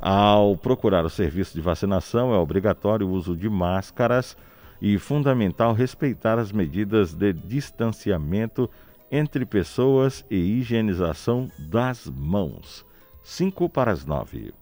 [0.00, 4.36] Ao procurar o serviço de vacinação, é obrigatório o uso de máscaras
[4.82, 8.68] e fundamental respeitar as medidas de distanciamento
[9.12, 12.84] entre pessoas e higienização das mãos.
[13.28, 14.54] 5 para as 9.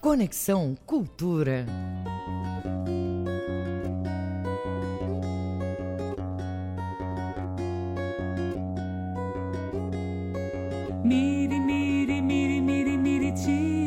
[0.00, 1.66] Conexão Cultura.
[11.04, 13.84] Miri, miri, miri, miri, miri, ti.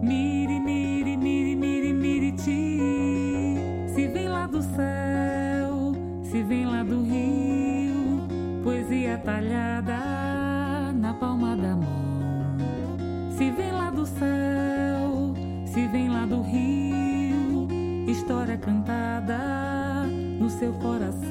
[0.00, 2.80] Miri, miri, miri, miri, miri, ti.
[3.94, 5.92] Se vem lá do céu,
[6.24, 8.26] se vem lá do rio,
[8.64, 9.61] poesia talhada
[20.62, 21.21] seu coração.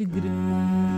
[0.00, 0.91] Grande.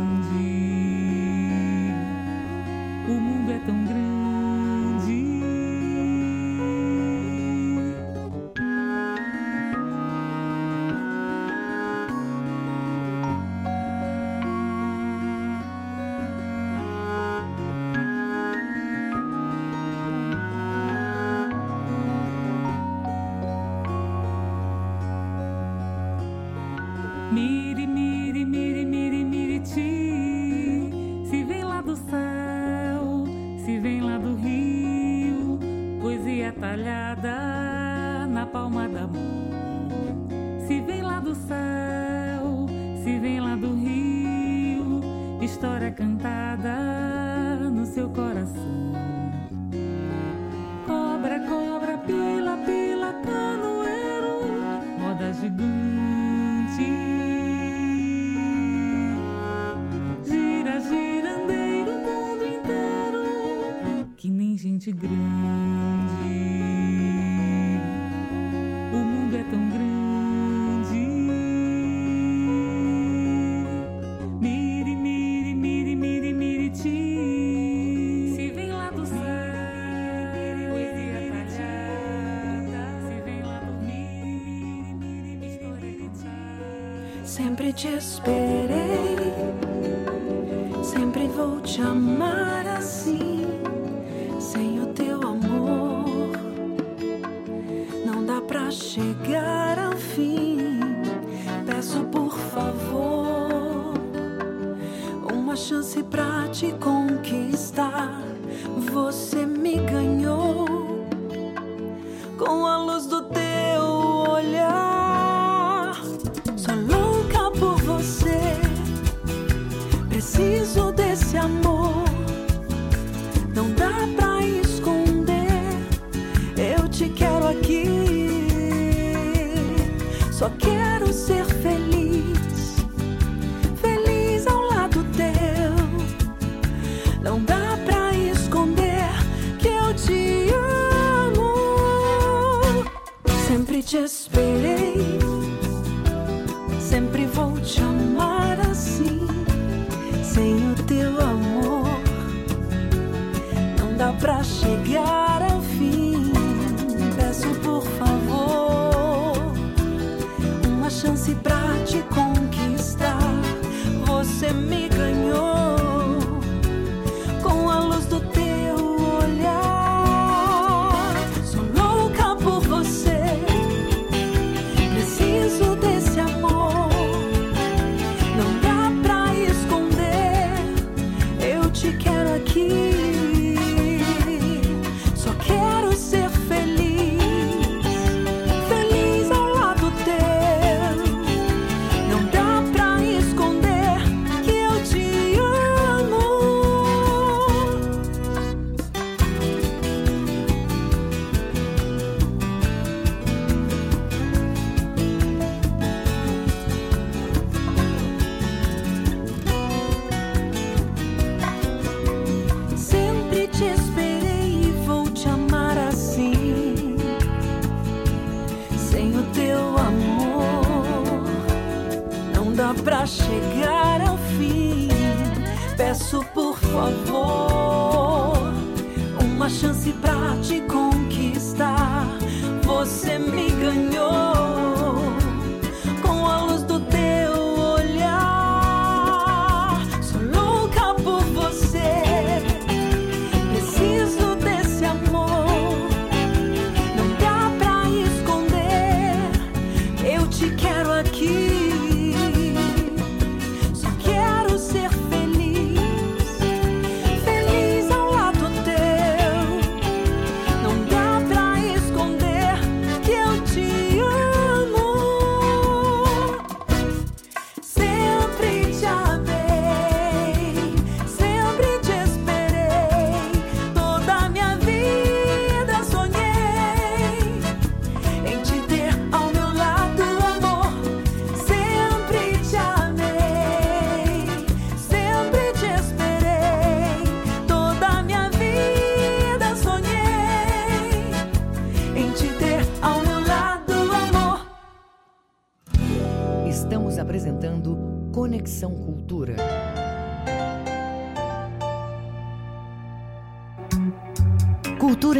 [106.73, 106.94] Pra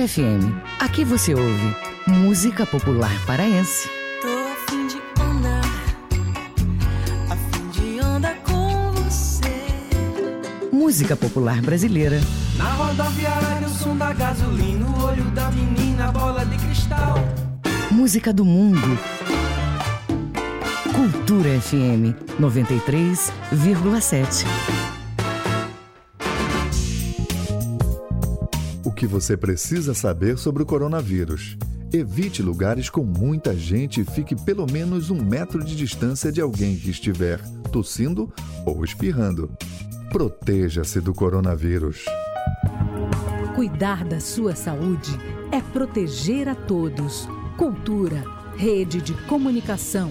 [0.07, 0.53] FM.
[0.81, 1.75] Aqui você ouve
[2.07, 3.89] música popular paraense.
[4.21, 5.65] Tô a fim de andar,
[7.31, 9.49] a fim de andar com você.
[10.71, 12.21] Música popular brasileira.
[12.59, 17.15] Na rodoviária, o som da gasolina, o olho da menina, bola de cristal.
[17.91, 18.99] Música do mundo.
[20.95, 24.45] Cultura FM 93,7.
[29.05, 31.59] Que você precisa saber sobre o coronavírus.
[31.93, 36.75] Evite lugares com muita gente e fique pelo menos um metro de distância de alguém
[36.75, 37.39] que estiver
[37.71, 38.33] tossindo
[38.65, 39.53] ou espirrando.
[40.11, 42.07] Proteja-se do coronavírus.
[43.55, 45.11] Cuidar da sua saúde
[45.53, 47.29] é proteger a todos.
[47.59, 48.25] Cultura,
[48.57, 50.11] rede de comunicação.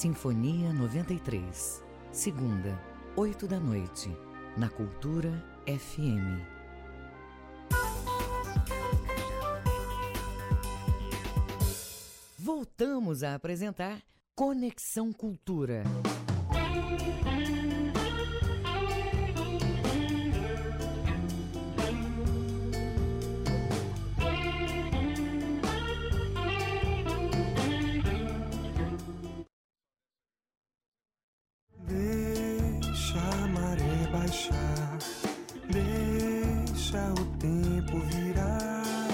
[0.00, 2.80] Sinfonia 93, segunda,
[3.14, 4.08] 8 da noite,
[4.56, 5.30] na Cultura
[5.66, 6.40] FM.
[12.38, 14.00] Voltamos a apresentar
[14.34, 15.82] Conexão Cultura.
[35.68, 39.08] Deixa o tempo virar,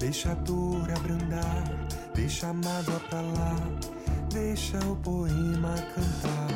[0.00, 1.64] deixa a dor abrandar,
[2.12, 3.56] deixa a mágoa pra lá,
[4.32, 6.48] deixa o poema cantar,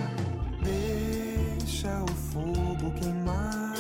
[0.65, 3.77] deixa o fogo queimar,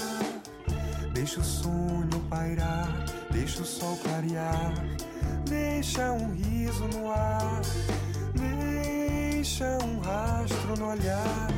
[1.12, 4.72] deixa o sonho pairar, deixa o sol clarear,
[5.48, 7.60] deixa um riso no ar.
[8.34, 11.48] Deixa um rastro no olhar,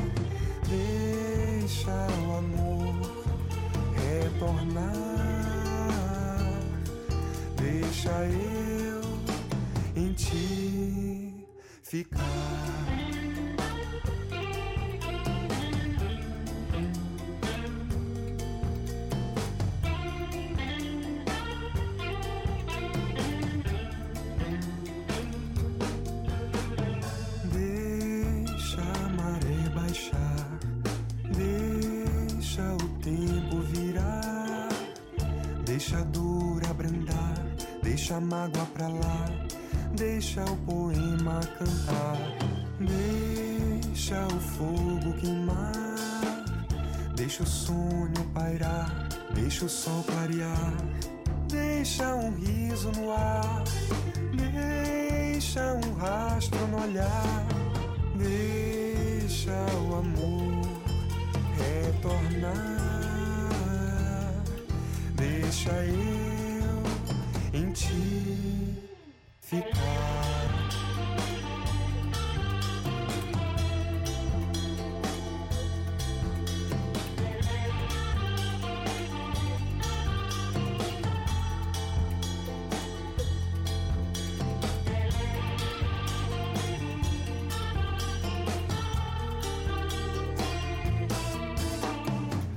[0.67, 1.32] deixa
[1.73, 2.95] deixar o amor
[3.95, 4.93] retornar.
[7.57, 9.01] Deixa eu
[9.95, 11.33] em ti
[11.81, 12.92] ficar.
[38.03, 39.29] Deixa a mágoa pra lá,
[39.95, 42.17] deixa o poema cantar,
[42.77, 46.43] deixa o fogo queimar,
[47.15, 50.73] deixa o sonho pairar, deixa o sol clarear,
[51.47, 53.63] deixa um riso no ar,
[54.33, 57.47] deixa um rastro no olhar.
[58.15, 59.55] Deixa
[59.87, 60.61] o amor
[61.57, 62.53] retornar.
[65.15, 66.42] Deixa eu
[67.53, 68.89] em ti
[69.39, 69.73] ficar.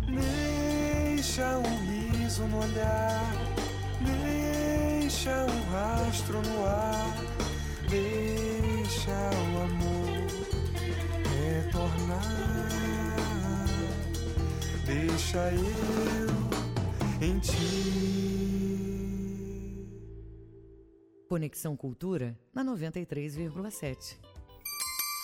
[0.08, 3.15] Deixa um riso no olhar,
[6.16, 7.14] rastro no ar,
[7.90, 10.16] deixa o amor
[11.36, 12.22] retornar,
[14.86, 16.30] deixa eu
[17.20, 17.56] em ti.
[21.28, 24.16] Conexão Cultura na 93,7.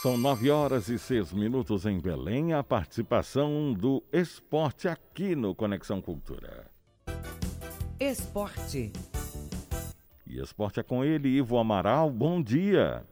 [0.03, 2.53] São nove horas e seis minutos em Belém.
[2.53, 6.70] A participação do esporte aqui no Conexão Cultura.
[7.99, 8.93] Esporte.
[10.32, 12.08] E esporte é com ele, Ivo Amaral.
[12.08, 13.04] Bom dia.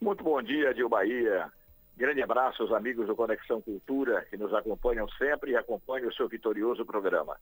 [0.00, 1.50] Muito bom dia, Dil Bahia.
[1.96, 6.28] Grande abraço aos amigos do Conexão Cultura que nos acompanham sempre e acompanham o seu
[6.28, 7.36] vitorioso programa.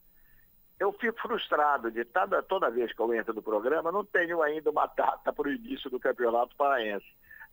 [0.79, 4.71] Eu fico frustrado de toda, toda vez que eu entro no programa, não tenho ainda
[4.71, 7.05] uma data para o início do Campeonato Paraense.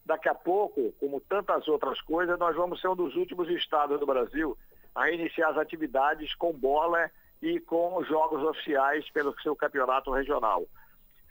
[0.07, 4.07] Daqui a pouco, como tantas outras coisas, nós vamos ser um dos últimos estados do
[4.07, 4.57] Brasil
[4.95, 7.11] a iniciar as atividades com bola
[7.43, 10.65] e com jogos oficiais pelo seu campeonato regional.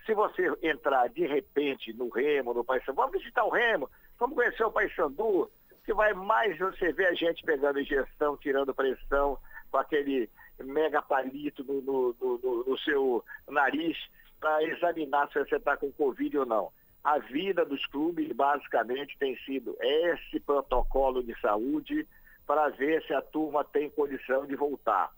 [0.05, 3.89] Se você entrar de repente no Remo, no Paysandu, vamos visitar o Remo,
[4.19, 5.49] vamos conhecer o Paysandu,
[5.85, 9.37] que vai mais você ver a gente pegando injeção, tirando pressão,
[9.71, 10.29] com aquele
[10.59, 13.97] mega palito no, no, no, no seu nariz
[14.39, 16.71] para examinar se você está com Covid ou não
[17.03, 22.07] a vida dos clubes basicamente tem sido esse protocolo de saúde
[22.47, 25.11] para ver se a turma tem condição de voltar.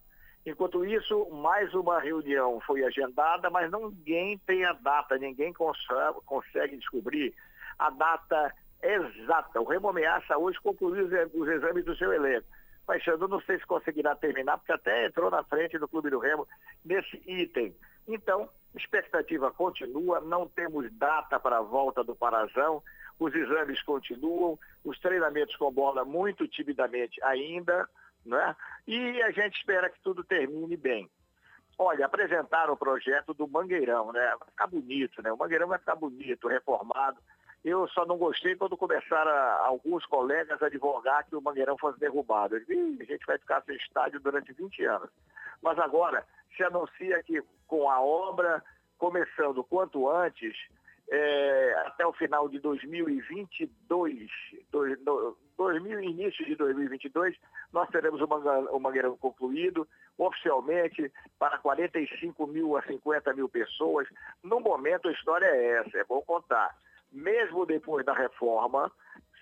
[0.45, 6.77] Enquanto isso, mais uma reunião foi agendada, mas ninguém tem a data, ninguém consegue, consegue
[6.77, 7.33] descobrir
[7.79, 9.59] a data exata.
[9.59, 12.45] O Remo ameaça hoje concluir os, exames do seu elenco.
[13.07, 16.47] Eu não sei se conseguirá terminar, porque até entrou na frente do Clube do Remo
[16.85, 17.75] nesse item.
[18.07, 22.83] Então, expectativa continua, não temos data para a volta do Parazão,
[23.19, 27.89] os exames continuam, os treinamentos com bola muito timidamente ainda,
[28.25, 28.55] né?
[28.87, 31.09] E a gente espera que tudo termine bem.
[31.77, 34.35] Olha, apresentaram o projeto do Mangueirão, né?
[34.39, 35.31] Vai ficar bonito, né?
[35.31, 37.17] O Mangueirão vai ficar bonito, reformado.
[37.63, 41.99] Eu só não gostei quando começaram a, alguns colegas a divulgar que o Mangueirão fosse
[41.99, 42.55] derrubado.
[42.55, 45.09] Eu disse, a gente vai ficar sem estádio durante 20 anos.
[45.61, 48.63] Mas agora se anuncia que com a obra
[48.97, 50.55] começando quanto antes,
[51.09, 54.29] é, até o final de 2022,
[54.71, 57.35] dois, no, 2000, início de 2022,
[57.71, 59.87] nós teremos o, Manga, o Mangueirão concluído,
[60.17, 64.07] oficialmente, para 45 mil a 50 mil pessoas.
[64.43, 66.75] No momento, a história é essa, é bom contar.
[67.11, 68.91] Mesmo depois da reforma,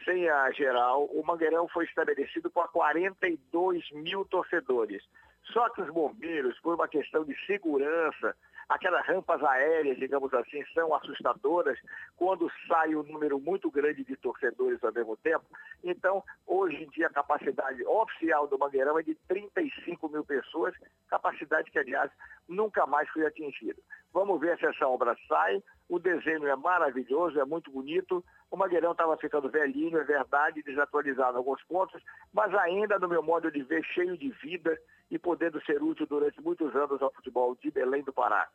[0.05, 5.03] sem a geral, o Mangueirão foi estabelecido para 42 mil torcedores.
[5.51, 8.35] Só que os bombeiros, por uma questão de segurança,
[8.69, 11.77] aquelas rampas aéreas, digamos assim, são assustadoras
[12.15, 15.45] quando sai um número muito grande de torcedores ao mesmo tempo.
[15.83, 20.73] Então, hoje em dia, a capacidade oficial do Mangueirão é de 35 mil pessoas,
[21.09, 22.11] capacidade que, aliás,
[22.47, 23.81] nunca mais foi atingida.
[24.13, 25.61] Vamos ver se essa obra sai.
[25.93, 28.25] O desenho é maravilhoso, é muito bonito.
[28.49, 32.01] O Mangueirão estava ficando velhinho, é verdade, desatualizado em alguns pontos,
[32.33, 34.75] mas ainda, no meu modo de ver, cheio de vida
[35.11, 38.49] e podendo ser útil durante muitos anos ao futebol de Belém do Pará.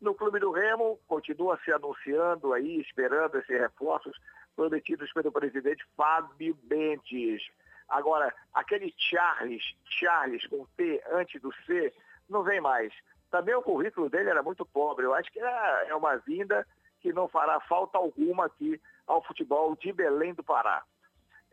[0.00, 4.16] No Clube do Remo, continua se anunciando aí, esperando esses reforços
[4.54, 7.42] prometidos pelo presidente Fábio Bentes.
[7.88, 11.92] Agora, aquele Charles, Charles com T antes do C,
[12.30, 12.92] não vem mais.
[13.28, 15.04] Também o currículo dele era muito pobre.
[15.04, 16.64] Eu acho que é uma vinda
[17.06, 20.82] que não fará falta alguma aqui ao futebol de Belém do Pará.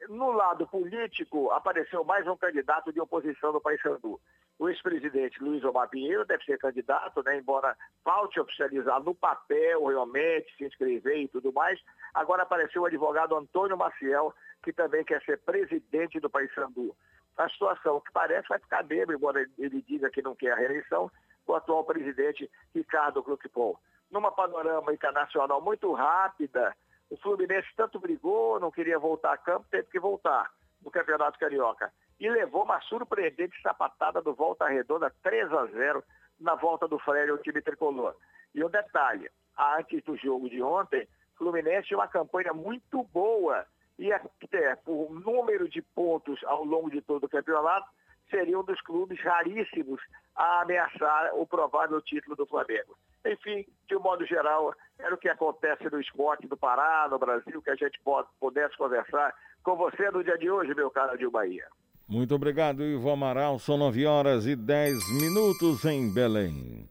[0.10, 4.20] No lado político, apareceu mais um candidato de oposição do Paysandu.
[4.58, 10.52] O ex-presidente Luiz Omar Pinheiro deve ser candidato, né, embora falte oficializar no papel realmente,
[10.58, 11.80] se inscrever e tudo mais.
[12.16, 14.34] Agora apareceu o advogado Antônio Maciel,
[14.64, 16.96] que também quer ser presidente do Paysandu.
[17.38, 21.12] A situação que parece vai ficar bem, embora ele diga que não quer a reeleição,
[21.46, 23.80] o atual presidente Ricardo Gluckpol.
[24.14, 26.76] Numa panorama internacional muito rápida,
[27.10, 30.52] o Fluminense tanto brigou, não queria voltar a campo, teve que voltar
[30.84, 31.92] no Campeonato Carioca.
[32.20, 36.04] E levou uma surpreendente sapatada do Volta Redonda 3 a 0
[36.40, 38.16] na volta do Freire ao time tricolor.
[38.54, 43.66] E um detalhe, antes do jogo de ontem, o Fluminense tinha uma campanha muito boa
[43.98, 47.90] e até por número de pontos ao longo de todo o campeonato,
[48.30, 50.00] seria um dos clubes raríssimos
[50.36, 52.96] a ameaçar o provável título do Flamengo.
[53.26, 57.62] Enfim, de um modo geral, era o que acontece no esporte do Pará, no Brasil,
[57.62, 61.32] que a gente pode, pudesse conversar com você no dia de hoje, meu caro Adil
[61.32, 61.66] Bahia.
[62.08, 63.58] Muito obrigado, Ivo Amaral.
[63.60, 66.90] São 9 horas e 10 minutos em Belém.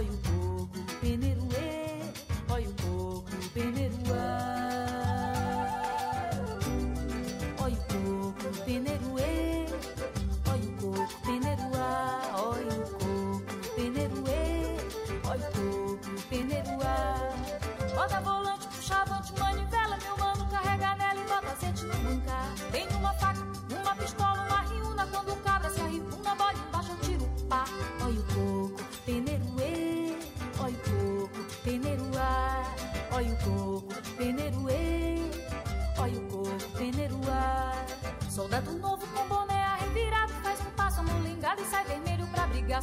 [0.00, 0.29] Olha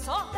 [0.06, 0.37] pra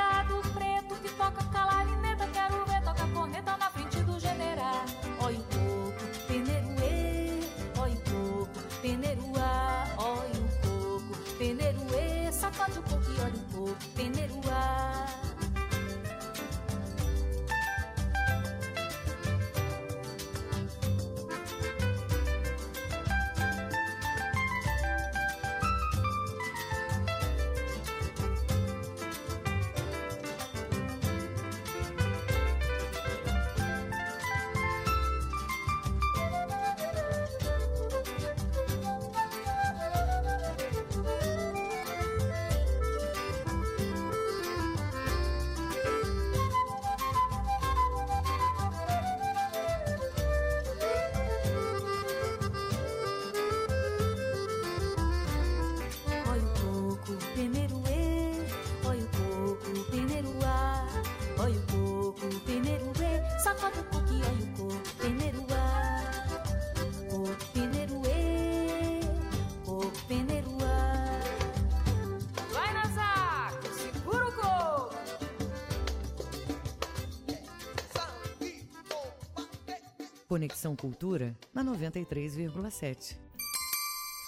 [80.29, 83.17] Conexão Cultura na 93,7.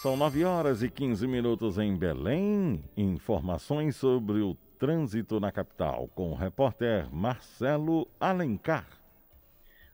[0.02, 2.84] São 9 horas e 15 minutos em Belém.
[2.98, 8.88] Informações sobre o trânsito na capital com o repórter Marcelo Alencar.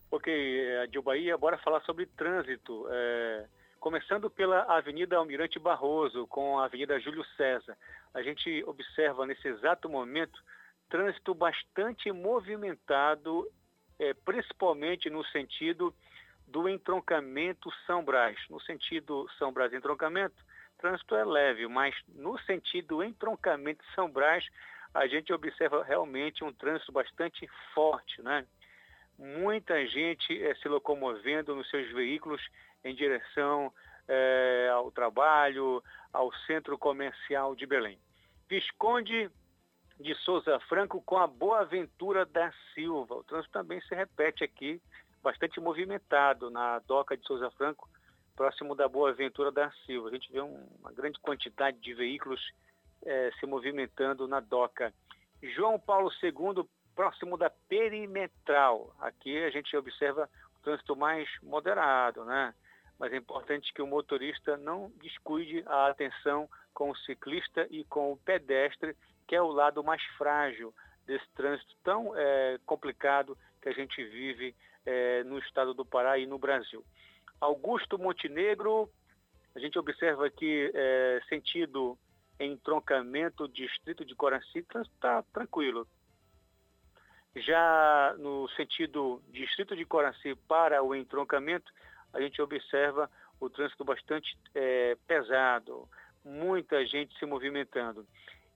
[0.10, 2.88] Ok, Adil Bahia, bora falar sobre trânsito.
[2.90, 3.46] É,
[3.78, 7.78] começando pela Avenida Almirante Barroso com a Avenida Júlio César.
[8.14, 10.40] A gente observa nesse exato momento
[10.88, 13.46] trânsito bastante movimentado,
[14.00, 15.94] é, principalmente no sentido
[16.48, 18.38] do entroncamento São Brás.
[18.50, 20.36] No sentido São Brás entroncamento,
[20.78, 24.46] trânsito é leve, mas no sentido entroncamento São Brás,
[24.94, 28.46] a gente observa realmente um trânsito bastante forte, né?
[29.18, 32.42] Muita gente é, se locomovendo nos seus veículos
[32.84, 33.74] em direção
[34.08, 35.84] é, ao trabalho,
[36.14, 38.00] ao centro comercial de Belém.
[38.48, 39.30] Visconde
[40.00, 43.16] de Souza Franco com a Boa Ventura da Silva.
[43.16, 44.82] O trânsito também se repete aqui
[45.24, 47.90] bastante movimentado na doca de Souza Franco,
[48.36, 50.10] próximo da Boa Ventura da Silva.
[50.10, 52.40] A gente vê um, uma grande quantidade de veículos
[53.04, 54.94] eh, se movimentando na doca.
[55.42, 56.64] João Paulo II,
[56.96, 58.96] próximo da Perimetral.
[59.00, 62.54] Aqui a gente observa o trânsito mais moderado, né?
[63.00, 68.12] Mas é importante que o motorista não descuide a atenção com o ciclista e com
[68.12, 68.96] o pedestre,
[69.28, 70.74] que é o lado mais frágil
[71.06, 74.56] desse trânsito tão é, complicado que a gente vive
[74.86, 76.84] é, no estado do Pará e no Brasil.
[77.40, 78.90] Augusto Montenegro,
[79.54, 81.98] a gente observa aqui é, sentido
[82.40, 85.88] entroncamento distrito de Coraci, está tranquilo.
[87.36, 91.72] Já no sentido distrito de Coraci para o entroncamento,
[92.14, 93.10] a gente observa
[93.40, 95.88] o trânsito bastante é, pesado,
[96.24, 98.06] muita gente se movimentando.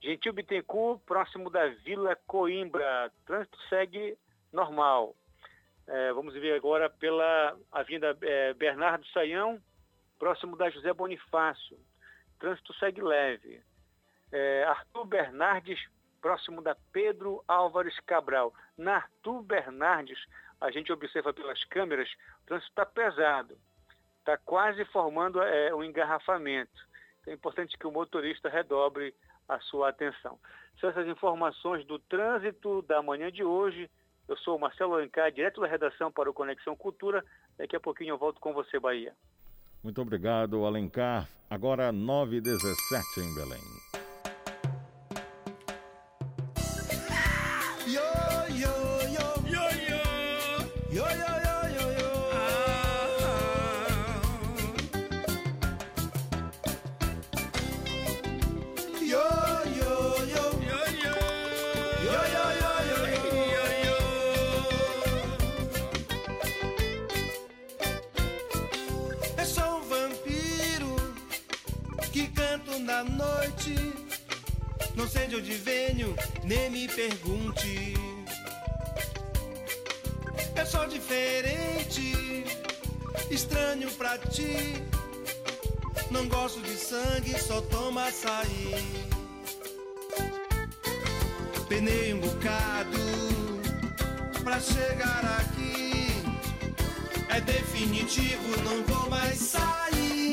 [0.01, 4.17] Gentil Bittencourt, próximo da Vila Coimbra, trânsito segue
[4.51, 5.15] normal.
[5.87, 9.61] É, vamos ver agora pela Avenida é, Bernardo Saião,
[10.17, 11.77] próximo da José Bonifácio.
[12.39, 13.61] Trânsito segue leve.
[14.31, 15.79] É, Arthur Bernardes,
[16.19, 18.51] próximo da Pedro Álvares Cabral.
[18.75, 20.25] Na Arthur Bernardes,
[20.59, 22.09] a gente observa pelas câmeras,
[22.41, 23.55] o trânsito está pesado.
[24.17, 26.89] Está quase formando é, um engarrafamento.
[27.21, 29.13] Então é importante que o motorista redobre
[29.51, 30.39] a sua atenção.
[30.79, 33.89] São essas informações do trânsito da manhã de hoje.
[34.27, 37.23] Eu sou o Marcelo Alencar, direto da redação para o Conexão Cultura.
[37.57, 39.13] Daqui a pouquinho eu volto com você, Bahia.
[39.83, 41.27] Muito obrigado, Alencar.
[41.49, 44.00] Agora 9h17 em Belém.
[72.91, 73.73] Na noite.
[74.95, 76.13] Não sei de onde venho,
[76.43, 77.93] nem me pergunte.
[80.59, 82.43] Eu sou diferente,
[83.29, 84.83] estranho pra ti.
[86.09, 88.75] Não gosto de sangue, só tomo açaí.
[91.69, 92.99] Penei um bocado
[94.43, 96.11] pra chegar aqui.
[97.29, 100.30] É definitivo, não vou mais sair.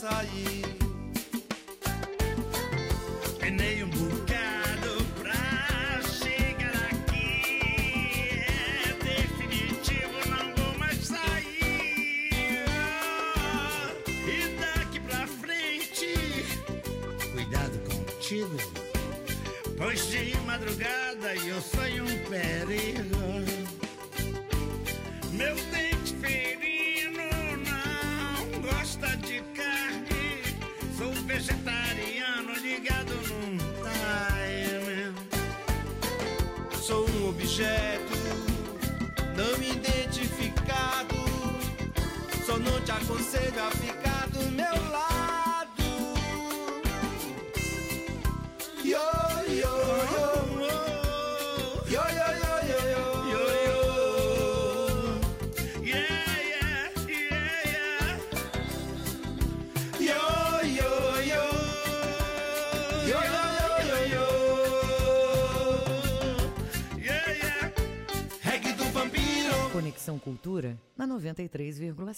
[0.00, 0.69] sair.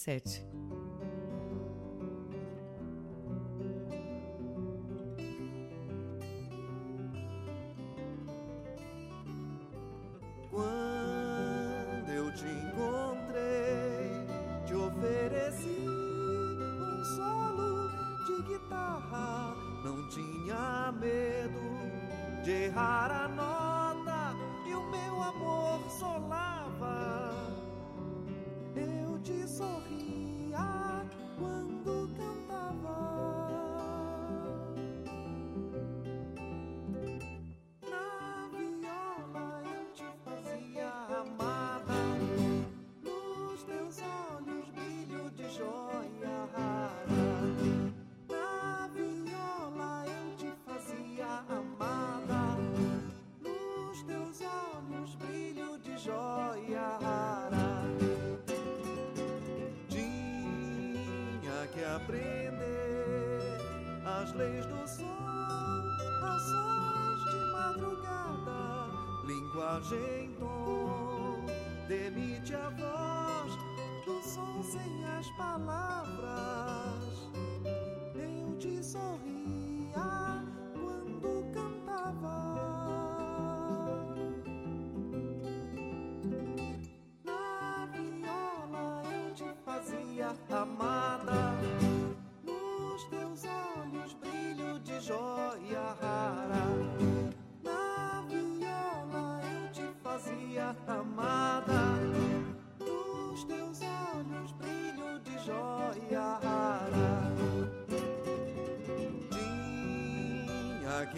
[0.02, 0.61] 93,7.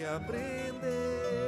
[0.07, 1.44] Aprender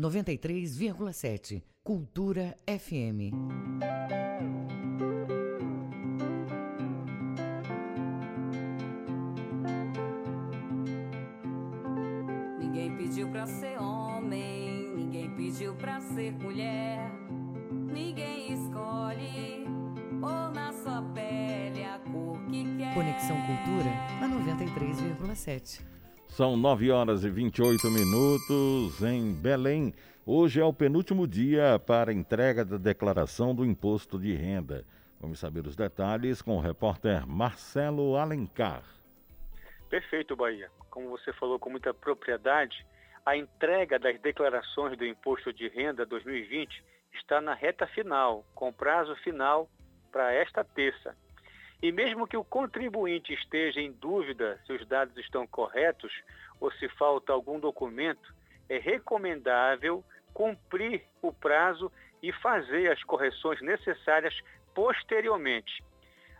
[0.00, 3.36] 93,7 Cultura FM.
[12.58, 17.12] Ninguém pediu pra ser homem, ninguém pediu pra ser mulher.
[17.70, 19.66] Ninguém escolhe
[20.22, 22.94] ou na sua pele a cor que quer.
[22.94, 23.90] Conexão Cultura
[24.22, 25.99] a 93,7.
[26.40, 29.92] São 9 horas e 28 minutos em Belém.
[30.24, 34.86] Hoje é o penúltimo dia para entrega da declaração do imposto de renda.
[35.20, 38.82] Vamos saber os detalhes com o repórter Marcelo Alencar.
[39.90, 40.70] Perfeito, Bahia.
[40.88, 42.86] Como você falou com muita propriedade,
[43.26, 49.14] a entrega das declarações do Imposto de Renda 2020 está na reta final, com prazo
[49.16, 49.68] final
[50.10, 51.14] para esta terça.
[51.82, 56.12] E mesmo que o contribuinte esteja em dúvida se os dados estão corretos
[56.60, 58.34] ou se falta algum documento,
[58.68, 60.04] é recomendável
[60.34, 61.90] cumprir o prazo
[62.22, 64.38] e fazer as correções necessárias
[64.74, 65.82] posteriormente.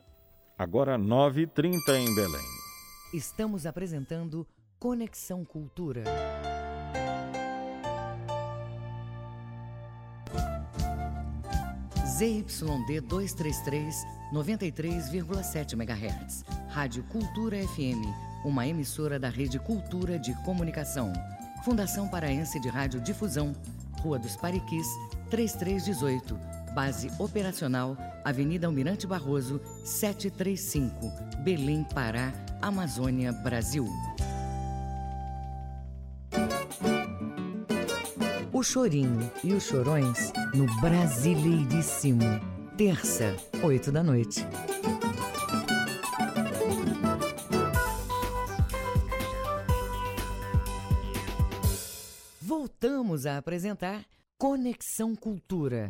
[0.63, 2.45] Agora 9h30 em Belém.
[3.13, 4.47] Estamos apresentando
[4.79, 6.05] Conexão Cultura.
[12.07, 16.45] ZYD 233, 93,7 MHz.
[16.69, 17.99] Rádio Cultura FM,
[18.45, 21.11] uma emissora da Rede Cultura de Comunicação.
[21.65, 23.51] Fundação Paraense de Rádio Difusão,
[23.99, 24.87] Rua dos Pariquis,
[25.29, 26.62] 3318.
[26.73, 31.11] Base operacional, Avenida Almirante Barroso, 735,
[31.43, 33.87] Belém, Pará, Amazônia, Brasil.
[38.51, 42.23] O Chorinho e os Chorões no Brasileiríssimo.
[42.77, 44.45] Terça, 8 da noite.
[52.41, 54.03] Voltamos a apresentar
[54.37, 55.87] Conexão Cultura.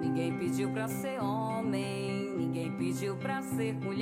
[0.00, 3.97] Ninguém pediu pra ser homem, ninguém pediu pra ser mulher.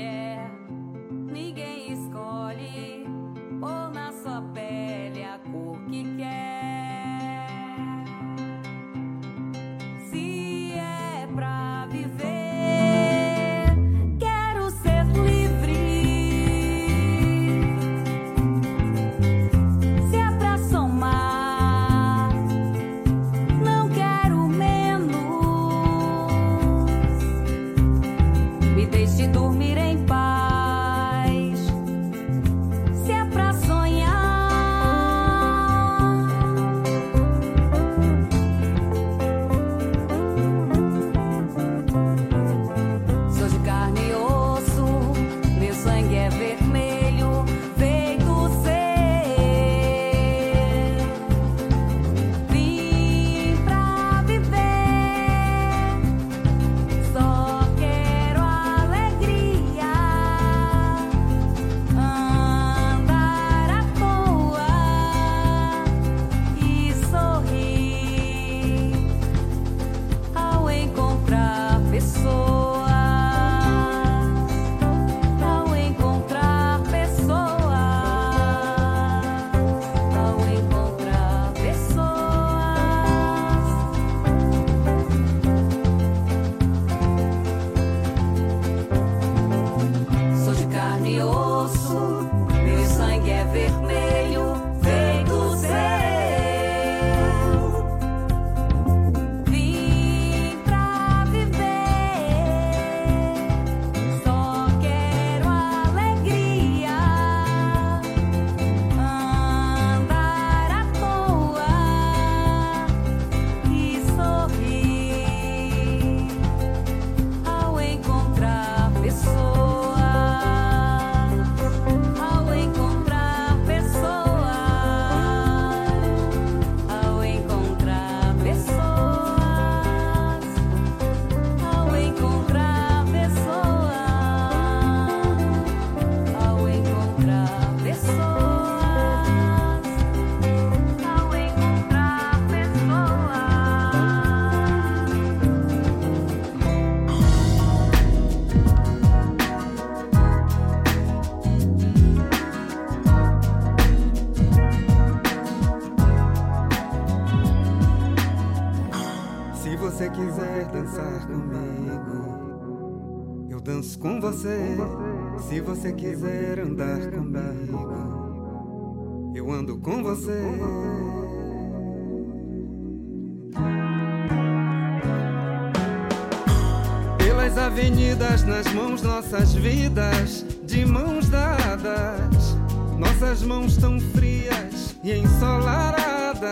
[178.17, 182.57] Avenidas, nas mãos, nossas vidas, de mãos dadas.
[182.99, 186.43] Nossas mãos tão frias e ensolaradas.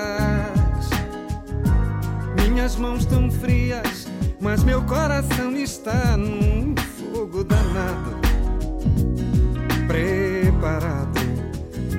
[2.42, 4.06] Minhas mãos tão frias,
[4.40, 8.18] mas meu coração está num fogo danado.
[9.86, 11.20] Preparado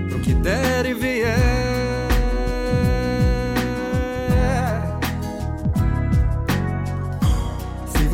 [0.10, 1.75] pro que der e vier.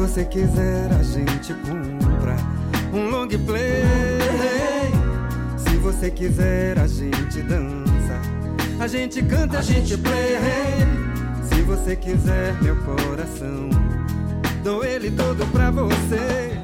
[0.02, 2.36] Você quiser, a gente compra
[2.92, 3.84] um long play.
[5.56, 8.20] Se você quiser, a gente dança.
[8.80, 10.40] A gente canta, a gente play.
[11.44, 13.70] Se você quiser, meu coração,
[14.64, 16.60] dou ele todo pra você.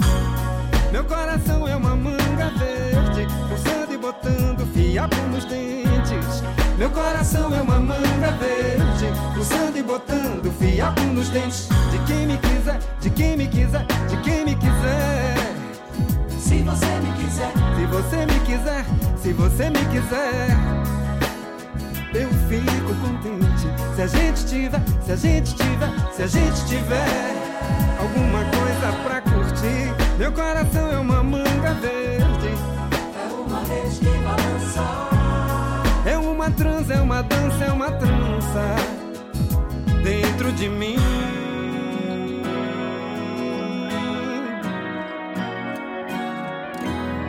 [0.91, 6.41] Meu coração é uma manga verde, pulsando e botando fiapo nos dentes.
[6.77, 11.67] Meu coração é uma manga verde, pulsando e botando fiapo nos dentes.
[11.89, 15.37] De quem me quiser, de quem me quiser, de quem me quiser.
[16.39, 18.85] Se você me quiser, se você me quiser,
[19.17, 20.49] se você me quiser,
[22.13, 23.67] eu fico contente.
[23.95, 27.35] Se a gente tiver, se a gente tiver, se a gente tiver
[27.99, 29.91] alguma coisa pra curtir.
[30.19, 32.06] Meu coração é uma manga verde.
[36.47, 38.75] Uma trança, é uma dança, é uma trança
[40.01, 40.95] dentro de mim.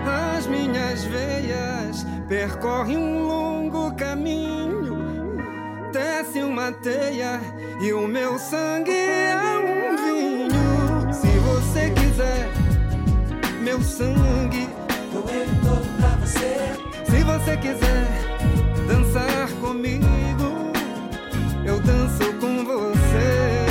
[0.06, 5.36] As minhas veias percorrem um longo caminho,
[5.92, 7.40] desce uma teia
[7.80, 11.12] e o meu sangue é um vinho.
[11.12, 12.48] Se você quiser,
[13.62, 14.68] meu sangue,
[15.28, 16.56] ele todo pra você.
[17.04, 18.27] Se você quiser
[18.88, 20.72] dançar comigo,
[21.64, 23.66] eu danço com você.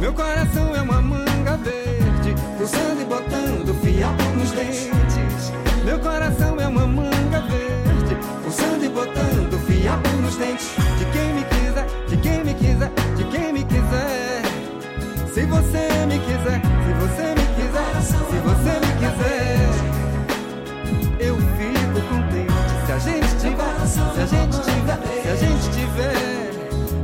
[0.00, 5.52] Meu coração é uma manga verde, pulsando e botando fiapo nos dentes.
[5.82, 10.68] Meu coração é uma manga verde, pulsando e botando fiapo nos dentes.
[10.98, 14.42] De quem me quiser, de quem me quiser, de quem me quiser.
[15.32, 18.85] Se você me quiser, se você me quiser, se você me
[19.16, 19.58] quiser,
[21.18, 22.52] eu fico contente.
[22.86, 26.50] Se a gente tiver, se a gente tiver, se a gente tiver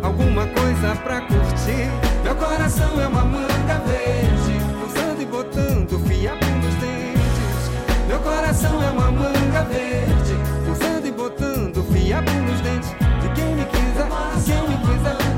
[0.02, 1.90] alguma coisa pra curtir.
[2.22, 7.70] Meu coração é uma manga verde, usando e botando fiapo nos dentes.
[8.06, 10.36] Meu coração é uma manga verde,
[10.70, 12.90] usando e botando fiapo nos dentes.
[13.20, 15.31] De quem me quiser, de quem me quiser,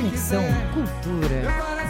[0.00, 1.89] Conexão Cultura.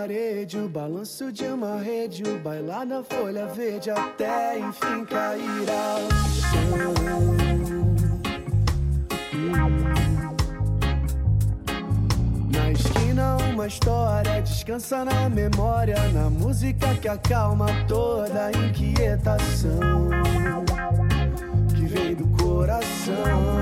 [0.00, 6.00] Parede, o balanço de uma rede, o bailar na folha verde até enfim cair ao
[6.40, 6.94] chão.
[12.50, 20.08] Na esquina, uma história descansa na memória, na música que acalma toda a inquietação
[21.76, 23.59] que vem do coração.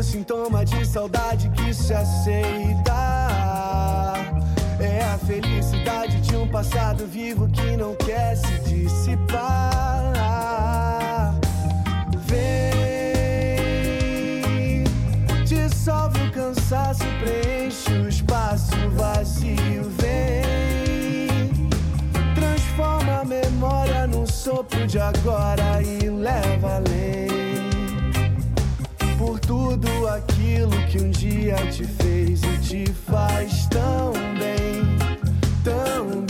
[0.00, 2.94] O sintoma de saudade que se aceita.
[4.80, 10.14] É a felicidade de um passado vivo que não quer se dissipar.
[12.20, 12.44] Vem,
[15.44, 19.84] dissolve o cansaço, preenche o espaço vazio.
[19.98, 21.68] Vem,
[22.34, 27.29] transforma a memória num sopro de agora e leva além
[29.50, 34.80] tudo aquilo que um dia te fez e te faz tão bem,
[35.64, 36.29] tão bem,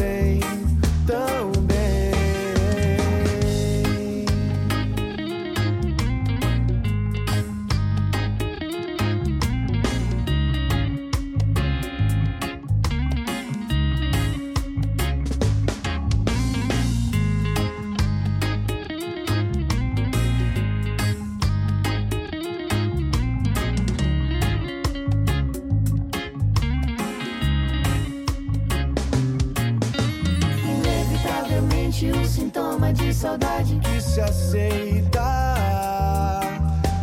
[32.61, 35.23] sintoma de saudade que se aceita.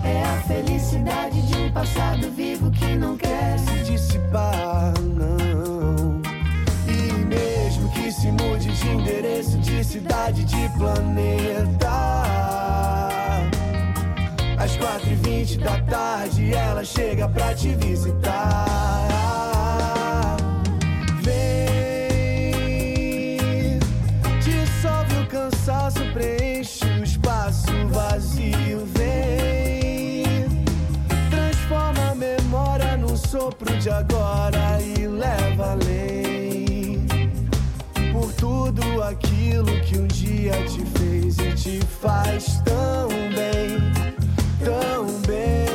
[0.04, 6.22] É a felicidade de um passado vivo que não quer se dissipar, não.
[6.88, 11.88] E mesmo que se mude de endereço, de cidade, de planeta.
[14.58, 18.87] Às quatro e vinte da tarde ela chega pra te visitar.
[33.90, 37.06] Agora e leva além.
[38.12, 44.08] Por tudo aquilo que um dia te fez e te faz tão bem
[44.68, 45.68] tão bem.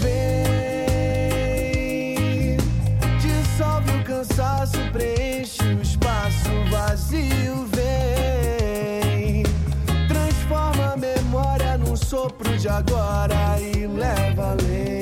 [0.00, 1.36] Vem,
[3.20, 7.66] dissolve o cansaço, preenche o espaço vazio.
[7.74, 9.44] Vem,
[10.08, 15.01] transforma a memória num sopro de agora e leva além.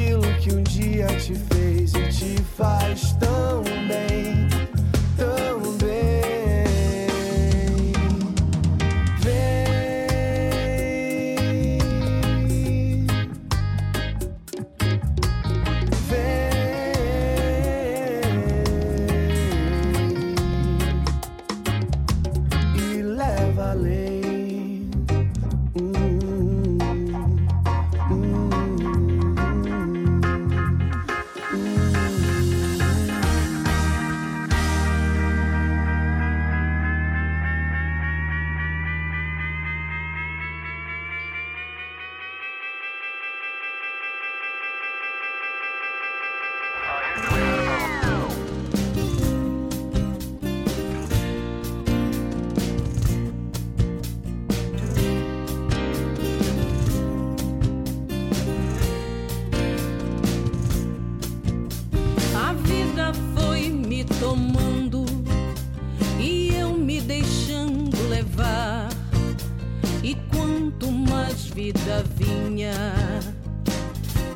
[0.00, 3.62] Aquilo que um dia te fez e te faz tão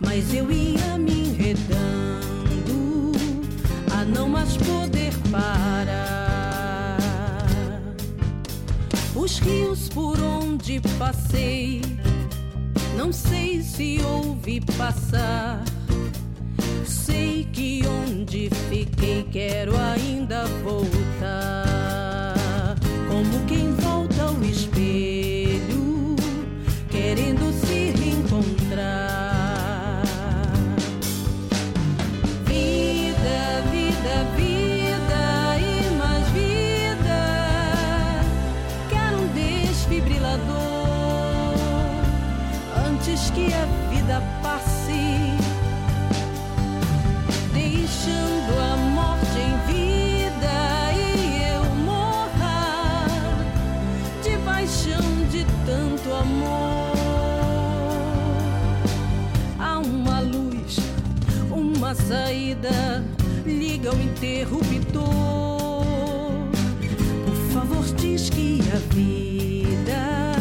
[0.04, 3.12] mais eu ia me enredando
[3.92, 6.98] a não mais poder parar.
[9.14, 11.80] Os rios por onde passei,
[12.96, 15.64] não sei se ouvi passar.
[16.84, 21.64] Sei que onde fiquei quero ainda voltar.
[23.08, 25.23] Como quem volta ao espelho,
[62.08, 63.04] saída,
[63.46, 65.04] liga o interruptor.
[67.24, 70.32] Por favor, diz que a vida,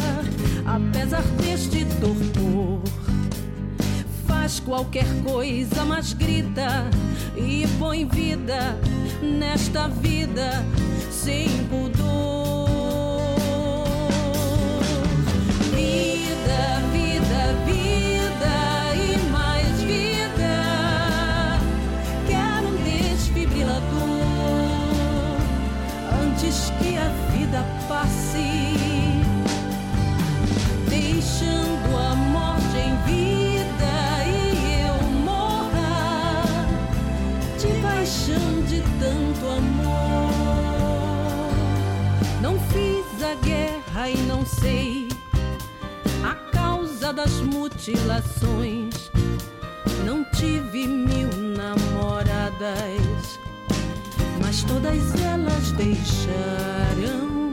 [0.66, 2.82] apesar deste torpor,
[4.26, 6.88] faz qualquer coisa, mas grita
[7.36, 8.78] e põe vida
[9.22, 10.64] nesta vida
[11.10, 12.33] sem pudor.
[39.44, 40.32] Tanto amor.
[42.40, 45.08] Não fiz a guerra e não sei
[46.24, 49.10] a causa das mutilações.
[50.04, 53.38] Não tive mil namoradas,
[54.40, 57.50] mas todas elas deixaram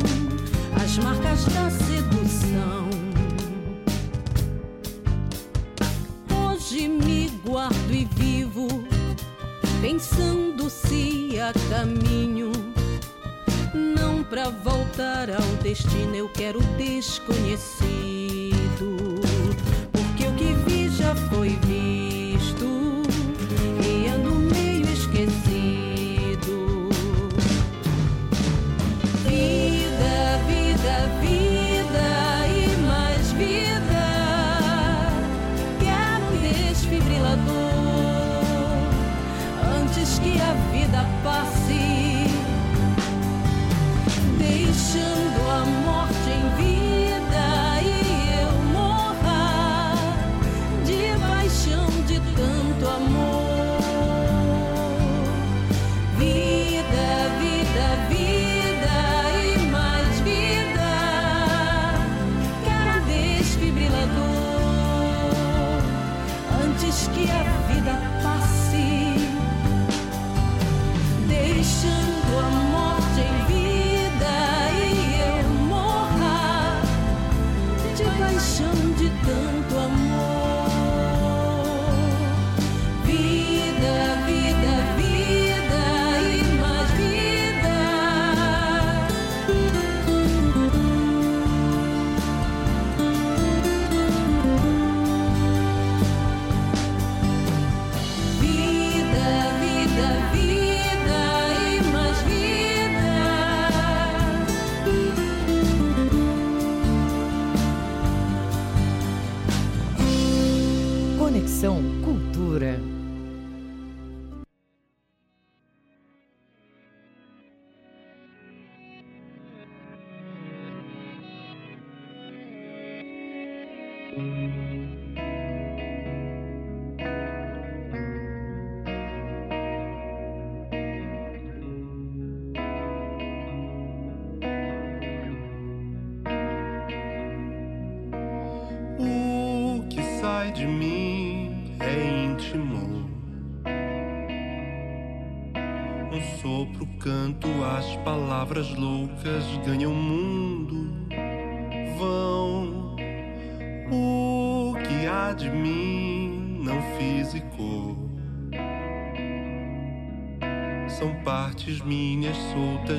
[0.81, 2.90] as marcas da sedução.
[9.91, 12.53] Pensando se há caminho.
[13.73, 19.10] Não pra voltar ao destino, eu quero desconhecido.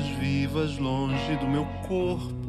[0.01, 2.42] Vivas, longe do meu corpo.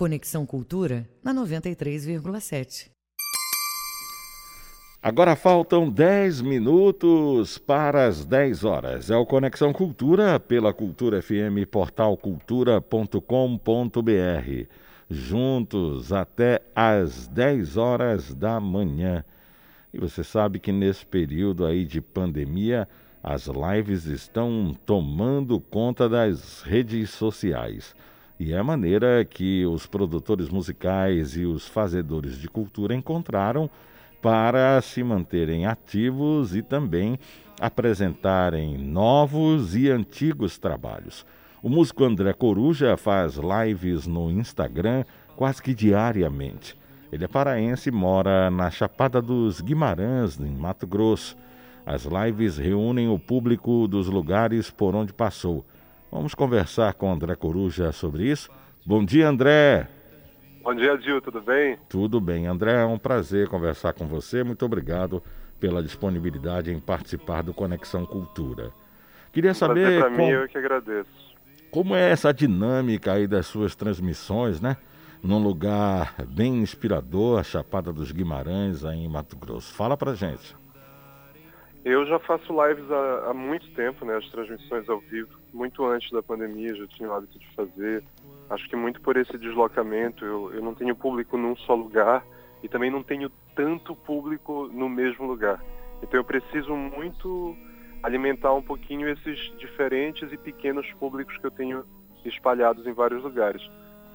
[0.00, 2.88] Conexão Cultura na 93,7.
[5.02, 9.10] Agora faltam 10 minutos para as 10 horas.
[9.10, 13.20] É o Conexão Cultura pela Cultura FM, portal cultura.com.br.
[15.10, 19.22] Juntos até às 10 horas da manhã.
[19.92, 22.88] E você sabe que nesse período aí de pandemia,
[23.22, 27.94] as lives estão tomando conta das redes sociais.
[28.40, 33.68] E é a maneira que os produtores musicais e os fazedores de cultura encontraram
[34.22, 37.18] para se manterem ativos e também
[37.60, 41.26] apresentarem novos e antigos trabalhos.
[41.62, 45.04] O músico André Coruja faz lives no Instagram
[45.36, 46.74] quase que diariamente.
[47.12, 51.36] Ele é paraense e mora na Chapada dos Guimarães, em Mato Grosso.
[51.84, 55.62] As lives reúnem o público dos lugares por onde passou.
[56.10, 58.50] Vamos conversar com André Coruja sobre isso.
[58.84, 59.88] Bom dia, André.
[60.62, 61.78] Bom dia, Gil, tudo bem?
[61.88, 62.82] Tudo bem, André.
[62.82, 64.42] É um prazer conversar com você.
[64.42, 65.22] Muito obrigado
[65.58, 68.72] pela disponibilidade em participar do Conexão Cultura.
[69.32, 71.08] Queria saber pra como, mim, eu que agradeço.
[71.70, 74.76] como é essa dinâmica aí das suas transmissões, né?
[75.22, 79.72] Num lugar bem inspirador, a Chapada dos Guimarães, aí em Mato Grosso.
[79.74, 80.56] Fala pra gente.
[81.84, 84.16] Eu já faço lives há, há, muito tempo, né?
[84.16, 88.04] As transmissões ao vivo, muito antes da pandemia, já tinha o hábito de fazer.
[88.50, 92.24] Acho que muito por esse deslocamento, eu, eu não tenho público num só lugar
[92.62, 95.62] e também não tenho tanto público no mesmo lugar.
[96.02, 97.56] Então eu preciso muito
[98.02, 101.84] alimentar um pouquinho esses diferentes e pequenos públicos que eu tenho
[102.24, 103.62] espalhados em vários lugares.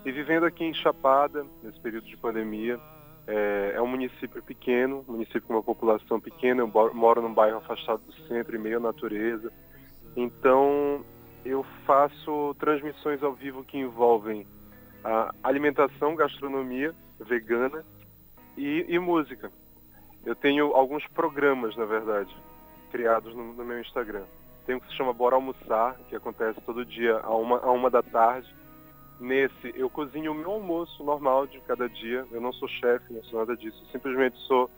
[0.06, 2.80] E vivendo aqui em Chapada, nesse período de pandemia,
[3.28, 8.02] é, é um município pequeno, município com uma população pequena, eu moro num bairro afastado
[8.04, 9.52] do centro, meio à natureza.
[10.16, 11.04] Então,
[11.44, 14.48] eu faço transmissões ao vivo que envolvem
[15.44, 17.86] alimentação, gastronomia vegana
[18.58, 19.52] e, e música.
[20.26, 22.36] Eu tenho alguns programas, na verdade,
[22.92, 24.24] criados no, no, meu Instagram.
[24.66, 27.90] Tem um que se chama Bora Almoçar, que acontece todo dia a uma, a uma
[27.92, 28.52] da tarde.
[29.20, 32.26] Nesse, eu cozinho o meu almoço normal de cada dia.
[32.32, 33.82] Eu não sou chefe, não sou nada disso.
[33.86, 34.70] Eu simplesmente sou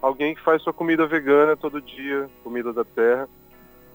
[0.00, 3.28] alguém que faz sua comida vegana todo dia, comida da terra.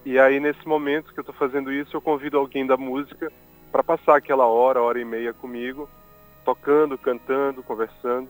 [0.06, 3.32] E aí, nesse momento que eu estou fazendo isso, eu convido alguém da música
[3.72, 5.90] para passar aquela hora, hora e meia comigo,
[6.45, 8.30] tocando, cantando, conversando.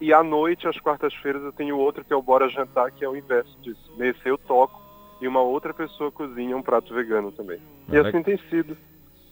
[0.00, 3.08] E à noite, às quartas-feiras, eu tenho outro que é o Bora Jantar, que é
[3.08, 3.92] o inverso disso.
[3.96, 4.80] Nesse eu toco
[5.20, 7.60] e uma outra pessoa cozinha um prato vegano também.
[7.90, 8.76] E assim tem sido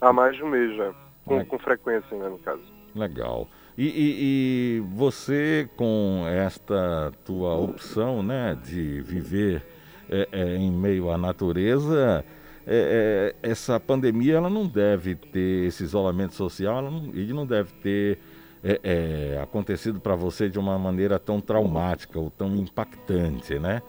[0.01, 0.93] há mais de um mês já,
[1.27, 2.63] com, com frequência, né, no caso.
[2.95, 3.49] Legal.
[3.77, 9.63] E, e, e, você, com esta tua opção né, de viver
[10.09, 12.25] é, é, em meio à natureza,
[12.67, 17.73] é, é essa pandemia ela não deve ter esse isolamento social não, e não deve
[17.75, 18.19] ter
[18.65, 23.83] é, é, acontecido para você de uma maneira tão traumática ou tão impactante, né?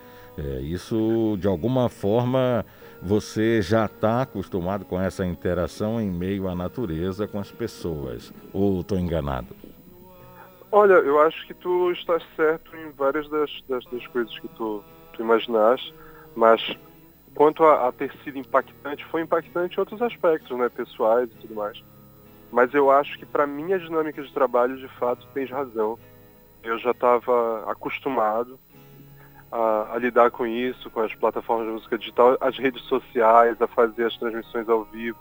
[0.61, 2.63] Isso, de alguma forma,
[3.01, 8.33] você já está acostumado com essa interação em meio à natureza com as pessoas.
[8.53, 9.55] Ou estou enganado?
[10.71, 14.83] Olha, eu acho que tu estás certo em várias das, das, das coisas que tu,
[15.13, 15.93] tu imaginaste,
[16.35, 16.77] mas
[17.33, 21.55] quanto a, a, ter sido impactante, foi impactante em outros aspectos, né, pessoais e tudo
[21.55, 21.81] mais.
[22.51, 25.97] Mas eu acho que para minha dinâmica de trabalho, de fato, tens razão.
[26.63, 28.59] Eu já estava acostumado
[29.51, 33.67] a, a, lidar com isso, com as plataformas de música digital, as redes sociais, a
[33.67, 35.17] fazer as transmissões ao vivo.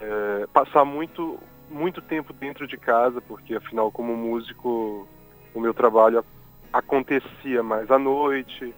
[0.00, 1.38] É, passar muito,
[1.68, 5.08] muito tempo dentro de casa, porque afinal, como músico,
[5.54, 6.24] o meu trabalho
[6.72, 8.74] acontecia mais à noite,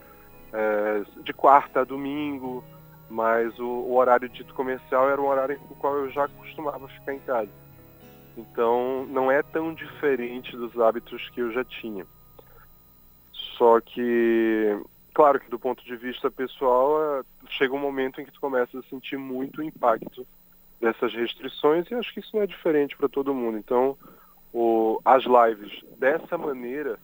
[0.53, 2.65] é, de quarta a domingo,
[3.09, 6.89] mas o, o, horário dito comercial era um horário com o qual eu já costumava
[6.89, 7.51] ficar em casa.
[8.37, 12.07] Então não é tão diferente dos hábitos que eu já tinha.
[13.57, 14.79] Só que,
[15.15, 18.79] claro que do ponto de vista pessoal, é, chega um momento em que tu começa
[18.79, 20.27] a sentir muito impacto
[20.81, 23.59] dessas restrições e acho que isso não é diferente para todo mundo.
[23.59, 23.97] Então,
[24.53, 26.99] o, as lives dessa maneira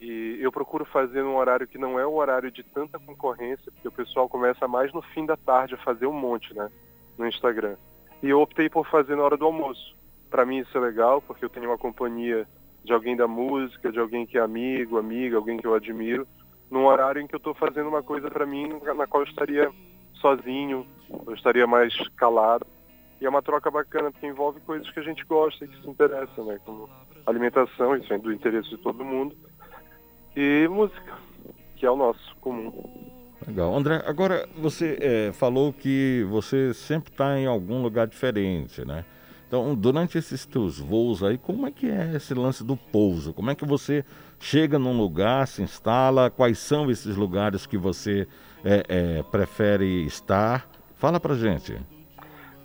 [0.00, 3.88] e eu procuro fazer num horário que não é um horário de tanta concorrência, porque
[3.88, 6.70] o pessoal começa mais no fim da tarde a fazer um monte, né?
[7.16, 7.76] No Instagram.
[8.22, 9.96] E eu optei por fazer na hora do almoço.
[10.28, 12.46] Para mim isso é legal, porque eu tenho uma companhia
[12.86, 16.26] de alguém da música, de alguém que é amigo, amiga, alguém que eu admiro,
[16.70, 19.70] num horário em que eu estou fazendo uma coisa para mim na qual eu estaria
[20.14, 20.86] sozinho,
[21.26, 22.66] eu estaria mais calado.
[23.20, 25.88] E é uma troca bacana, porque envolve coisas que a gente gosta e que se
[25.88, 26.60] interessa, né?
[26.64, 26.88] Como
[27.24, 29.34] alimentação, isso é do interesse de todo mundo
[30.36, 31.18] e música,
[31.76, 32.72] que é o nosso comum.
[33.46, 33.74] Legal.
[33.74, 39.04] André, agora você é, falou que você sempre está em algum lugar diferente, né?
[39.46, 43.32] Então, durante esses teus voos aí, como é que é esse lance do pouso?
[43.32, 44.04] Como é que você
[44.40, 46.30] chega num lugar, se instala?
[46.30, 48.26] Quais são esses lugares que você
[48.64, 50.68] é, é, prefere estar?
[50.96, 51.78] Fala pra gente.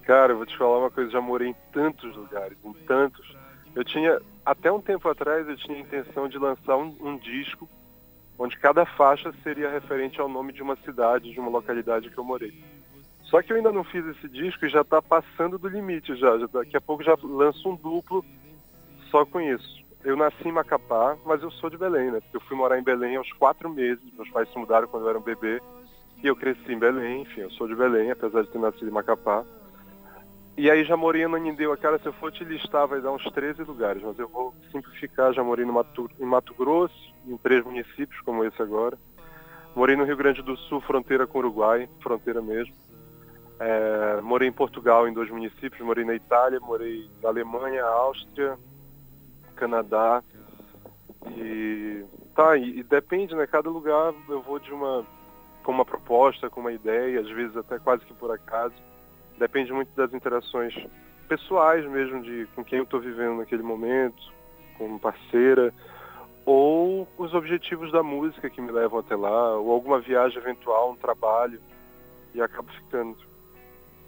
[0.03, 3.38] Cara, eu vou te falar uma coisa, já morei em tantos lugares, em tantos.
[3.76, 7.70] Eu tinha, até um tempo atrás eu tinha a intenção de lançar um, um, disco
[8.40, 12.24] onde cada faixa seria referente ao nome de uma cidade, de uma localidade que eu
[12.24, 12.52] morei.
[13.32, 16.36] Só que eu ainda não fiz esse disco e já está passando do limite já.
[16.48, 18.26] Daqui a pouco já lanço um duplo
[19.10, 19.82] só com isso.
[20.03, 22.20] Eu nasci em Macapá, mas eu sou de Belém, né?
[22.20, 24.03] Porque eu fui morar em Belém aos quatro meses.
[24.18, 25.62] Meus pais se mudaram quando eu era um bebê.
[26.22, 28.91] E eu cresci em Belém, enfim, eu sou de Belém, apesar de ter nascido em
[28.91, 29.45] Macapá.
[30.58, 33.24] E aí já morei no Anindeua, cara, se eu for te listar vai dar uns
[33.32, 37.64] 13 lugares, mas eu vou simplificar, já morei no Mato, em Mato Grosso, em três
[37.64, 38.98] municípios como esse agora.
[39.74, 42.76] Morei no Rio Grande do Sul, fronteira com o Uruguai, fronteira mesmo.
[43.63, 48.57] É, morei em Portugal em dois municípios, morei na Itália, morei na Alemanha, Áustria,
[49.55, 50.23] Canadá.
[51.38, 53.45] E tá, e, e depende, né?
[53.45, 55.05] Cada lugar eu vou de uma
[55.63, 58.73] com uma proposta, com uma ideia, às vezes até quase que por acaso
[59.38, 60.73] depende muito das interações
[61.27, 64.33] pessoais mesmo, de com quem eu estou vivendo naquele momento,
[64.75, 65.71] como parceira,
[66.47, 70.95] ou os objetivos da música que me levam até lá, ou alguma viagem eventual, um
[70.95, 71.61] trabalho,
[72.33, 73.31] e acabo ficando.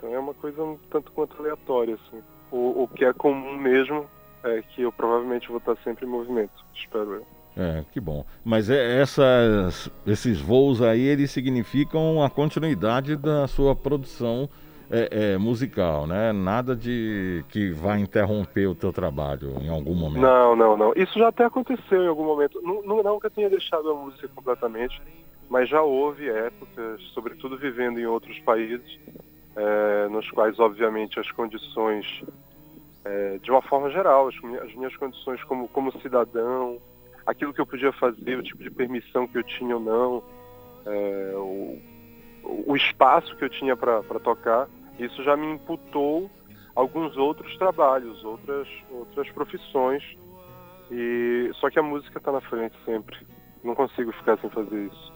[0.03, 2.21] Então é uma coisa um tanto quanto aleatória, assim.
[2.51, 4.05] O, o que é comum mesmo
[4.43, 7.25] é que eu provavelmente vou estar sempre em movimento, espero eu.
[7.55, 8.25] É, que bom.
[8.43, 14.49] Mas é, essas, esses voos aí, eles significam a continuidade da sua produção
[14.91, 16.33] é, é, musical, né?
[16.33, 20.21] Nada de que vai interromper o teu trabalho em algum momento.
[20.21, 20.93] Não, não, não.
[20.97, 22.61] Isso já até aconteceu em algum momento.
[22.61, 25.01] Não, nunca tinha deixado a música completamente,
[25.49, 28.99] mas já houve épocas, sobretudo vivendo em outros países,
[29.55, 32.23] é, nos quais, obviamente, as condições,
[33.05, 36.79] é, de uma forma geral, as, as minhas condições como, como cidadão,
[37.25, 40.23] aquilo que eu podia fazer, o tipo de permissão que eu tinha ou não,
[40.85, 41.79] é, o,
[42.67, 44.67] o, espaço que eu tinha para tocar,
[44.99, 46.29] isso já me imputou
[46.75, 50.03] alguns outros trabalhos, outras, outras profissões.
[50.91, 53.17] E só que a música está na frente sempre.
[53.63, 55.13] Não consigo ficar sem fazer isso.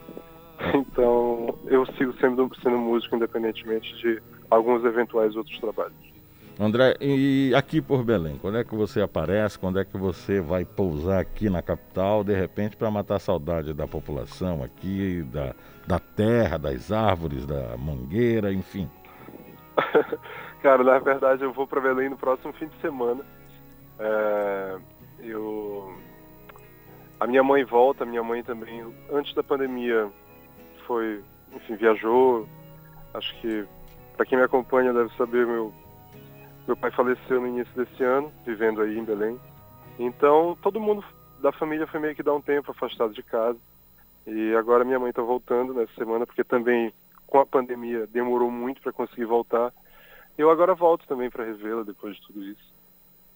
[0.74, 6.08] Então eu sigo sendo, sendo músico independentemente de alguns eventuais outros trabalhos.
[6.60, 9.60] André, e aqui por Belém, quando é que você aparece?
[9.60, 13.76] Quando é que você vai pousar aqui na capital, de repente, para matar a saudade
[13.76, 15.54] da população aqui, da,
[15.86, 18.90] da terra, das árvores, da mangueira, enfim?
[20.64, 23.24] Cara, na verdade eu vou para Belém no próximo fim de semana.
[24.00, 24.78] É,
[25.20, 25.94] eu...
[27.20, 30.10] A minha mãe volta, a minha mãe também, antes da pandemia,
[30.88, 31.24] foi,
[31.54, 32.48] enfim, viajou.
[33.14, 33.66] Acho que,
[34.16, 35.72] para quem me acompanha, deve saber, meu
[36.68, 39.40] meu pai faleceu no início desse ano, vivendo aí em Belém.
[39.98, 41.02] Então, todo mundo
[41.42, 43.58] da família foi meio que dar um tempo afastado de casa.
[44.26, 46.94] E agora minha mãe está voltando nessa semana, porque também
[47.26, 49.74] com a pandemia demorou muito para conseguir voltar.
[50.38, 52.74] Eu agora volto também para revê-la depois de tudo isso.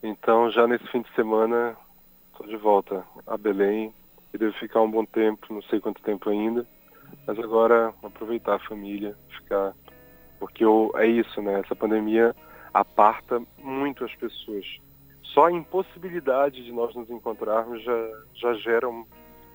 [0.03, 1.77] Então, já nesse fim de semana,
[2.33, 3.93] estou de volta a Belém
[4.33, 6.67] e devo ficar um bom tempo, não sei quanto tempo ainda.
[7.31, 9.73] Mas agora aproveitar a família, ficar.
[10.37, 11.61] Porque eu, é isso, né?
[11.61, 12.35] Essa pandemia
[12.73, 14.65] aparta muito as pessoas.
[15.23, 19.05] Só a impossibilidade de nós nos encontrarmos já, já gera um,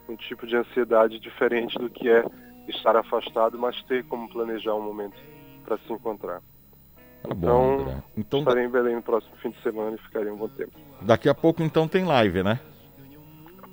[0.08, 2.24] um tipo de ansiedade diferente do que é
[2.66, 5.16] estar afastado, mas ter como planejar um momento
[5.62, 6.40] para se encontrar.
[7.22, 10.36] Tá bom, então, então, estarei em Belém no próximo fim de semana e ficarei um
[10.36, 10.72] bom tempo.
[11.02, 12.58] Daqui a pouco então tem live, né?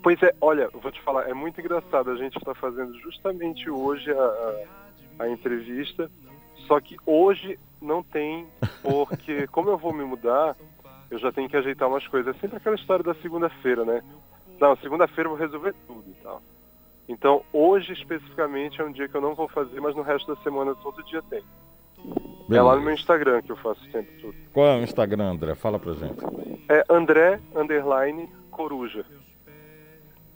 [0.04, 2.12] Pois é, olha, vou te falar, é muito engraçado.
[2.12, 4.66] A gente está fazendo justamente hoje a,
[5.18, 6.12] a, a entrevista,
[6.68, 8.46] só que hoje não tem,
[8.82, 10.58] porque como eu vou me mudar,
[11.10, 12.36] eu já tenho que ajeitar umas coisas.
[12.36, 14.04] É sempre aquela história da segunda-feira, né?
[14.60, 16.42] Não, segunda-feira eu vou resolver tudo e tal.
[17.08, 20.42] Então, hoje especificamente é um dia que eu não vou fazer, mas no resto da
[20.42, 21.44] semana todo dia tem.
[22.48, 22.58] Beleza.
[22.58, 24.36] É lá no meu Instagram que eu faço sempre tudo.
[24.52, 25.56] Qual é o Instagram, André?
[25.56, 26.26] Fala pra gente.
[26.68, 29.06] É André Underline Coruja.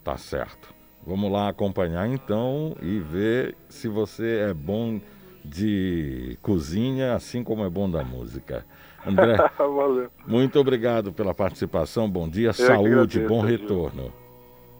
[0.08, 0.74] Tá certo.
[1.06, 4.98] Vamos lá acompanhar então e ver se você é bom
[5.44, 8.64] de cozinha, assim como é bom da música.
[9.06, 9.36] André,
[10.26, 12.08] muito obrigado pela participação.
[12.08, 14.10] Bom dia, Eu saúde, agradeço, bom retorno.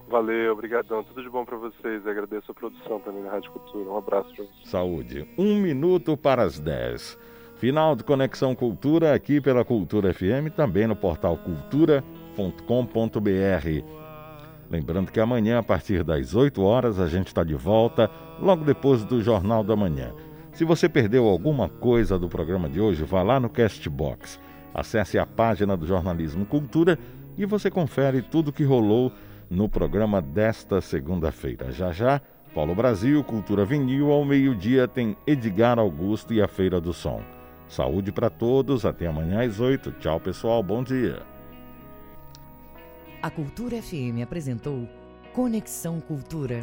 [0.08, 1.04] Valeu, obrigadão.
[1.04, 2.02] Tudo de bom para vocês.
[2.06, 3.90] Eu agradeço a produção também na Rádio Cultura.
[3.90, 4.64] Um abraço para vocês.
[4.64, 5.28] Saúde.
[5.36, 7.18] Um minuto para as 10.
[7.56, 14.07] Final de Conexão Cultura aqui pela Cultura FM, também no portal cultura.com.br.
[14.70, 19.02] Lembrando que amanhã, a partir das 8 horas, a gente está de volta, logo depois
[19.04, 20.12] do Jornal da Manhã.
[20.52, 24.38] Se você perdeu alguma coisa do programa de hoje, vá lá no Castbox.
[24.74, 26.98] Acesse a página do Jornalismo Cultura
[27.36, 29.12] e você confere tudo que rolou
[29.48, 31.72] no programa desta segunda-feira.
[31.72, 32.20] Já já,
[32.54, 37.22] Paulo Brasil, Cultura Vinil, ao meio-dia tem Edgar Augusto e a Feira do Som.
[37.68, 39.92] Saúde para todos, até amanhã às 8.
[39.92, 41.37] Tchau, pessoal, bom dia.
[43.20, 44.88] A Cultura FM apresentou
[45.34, 46.56] Conexão Cultura.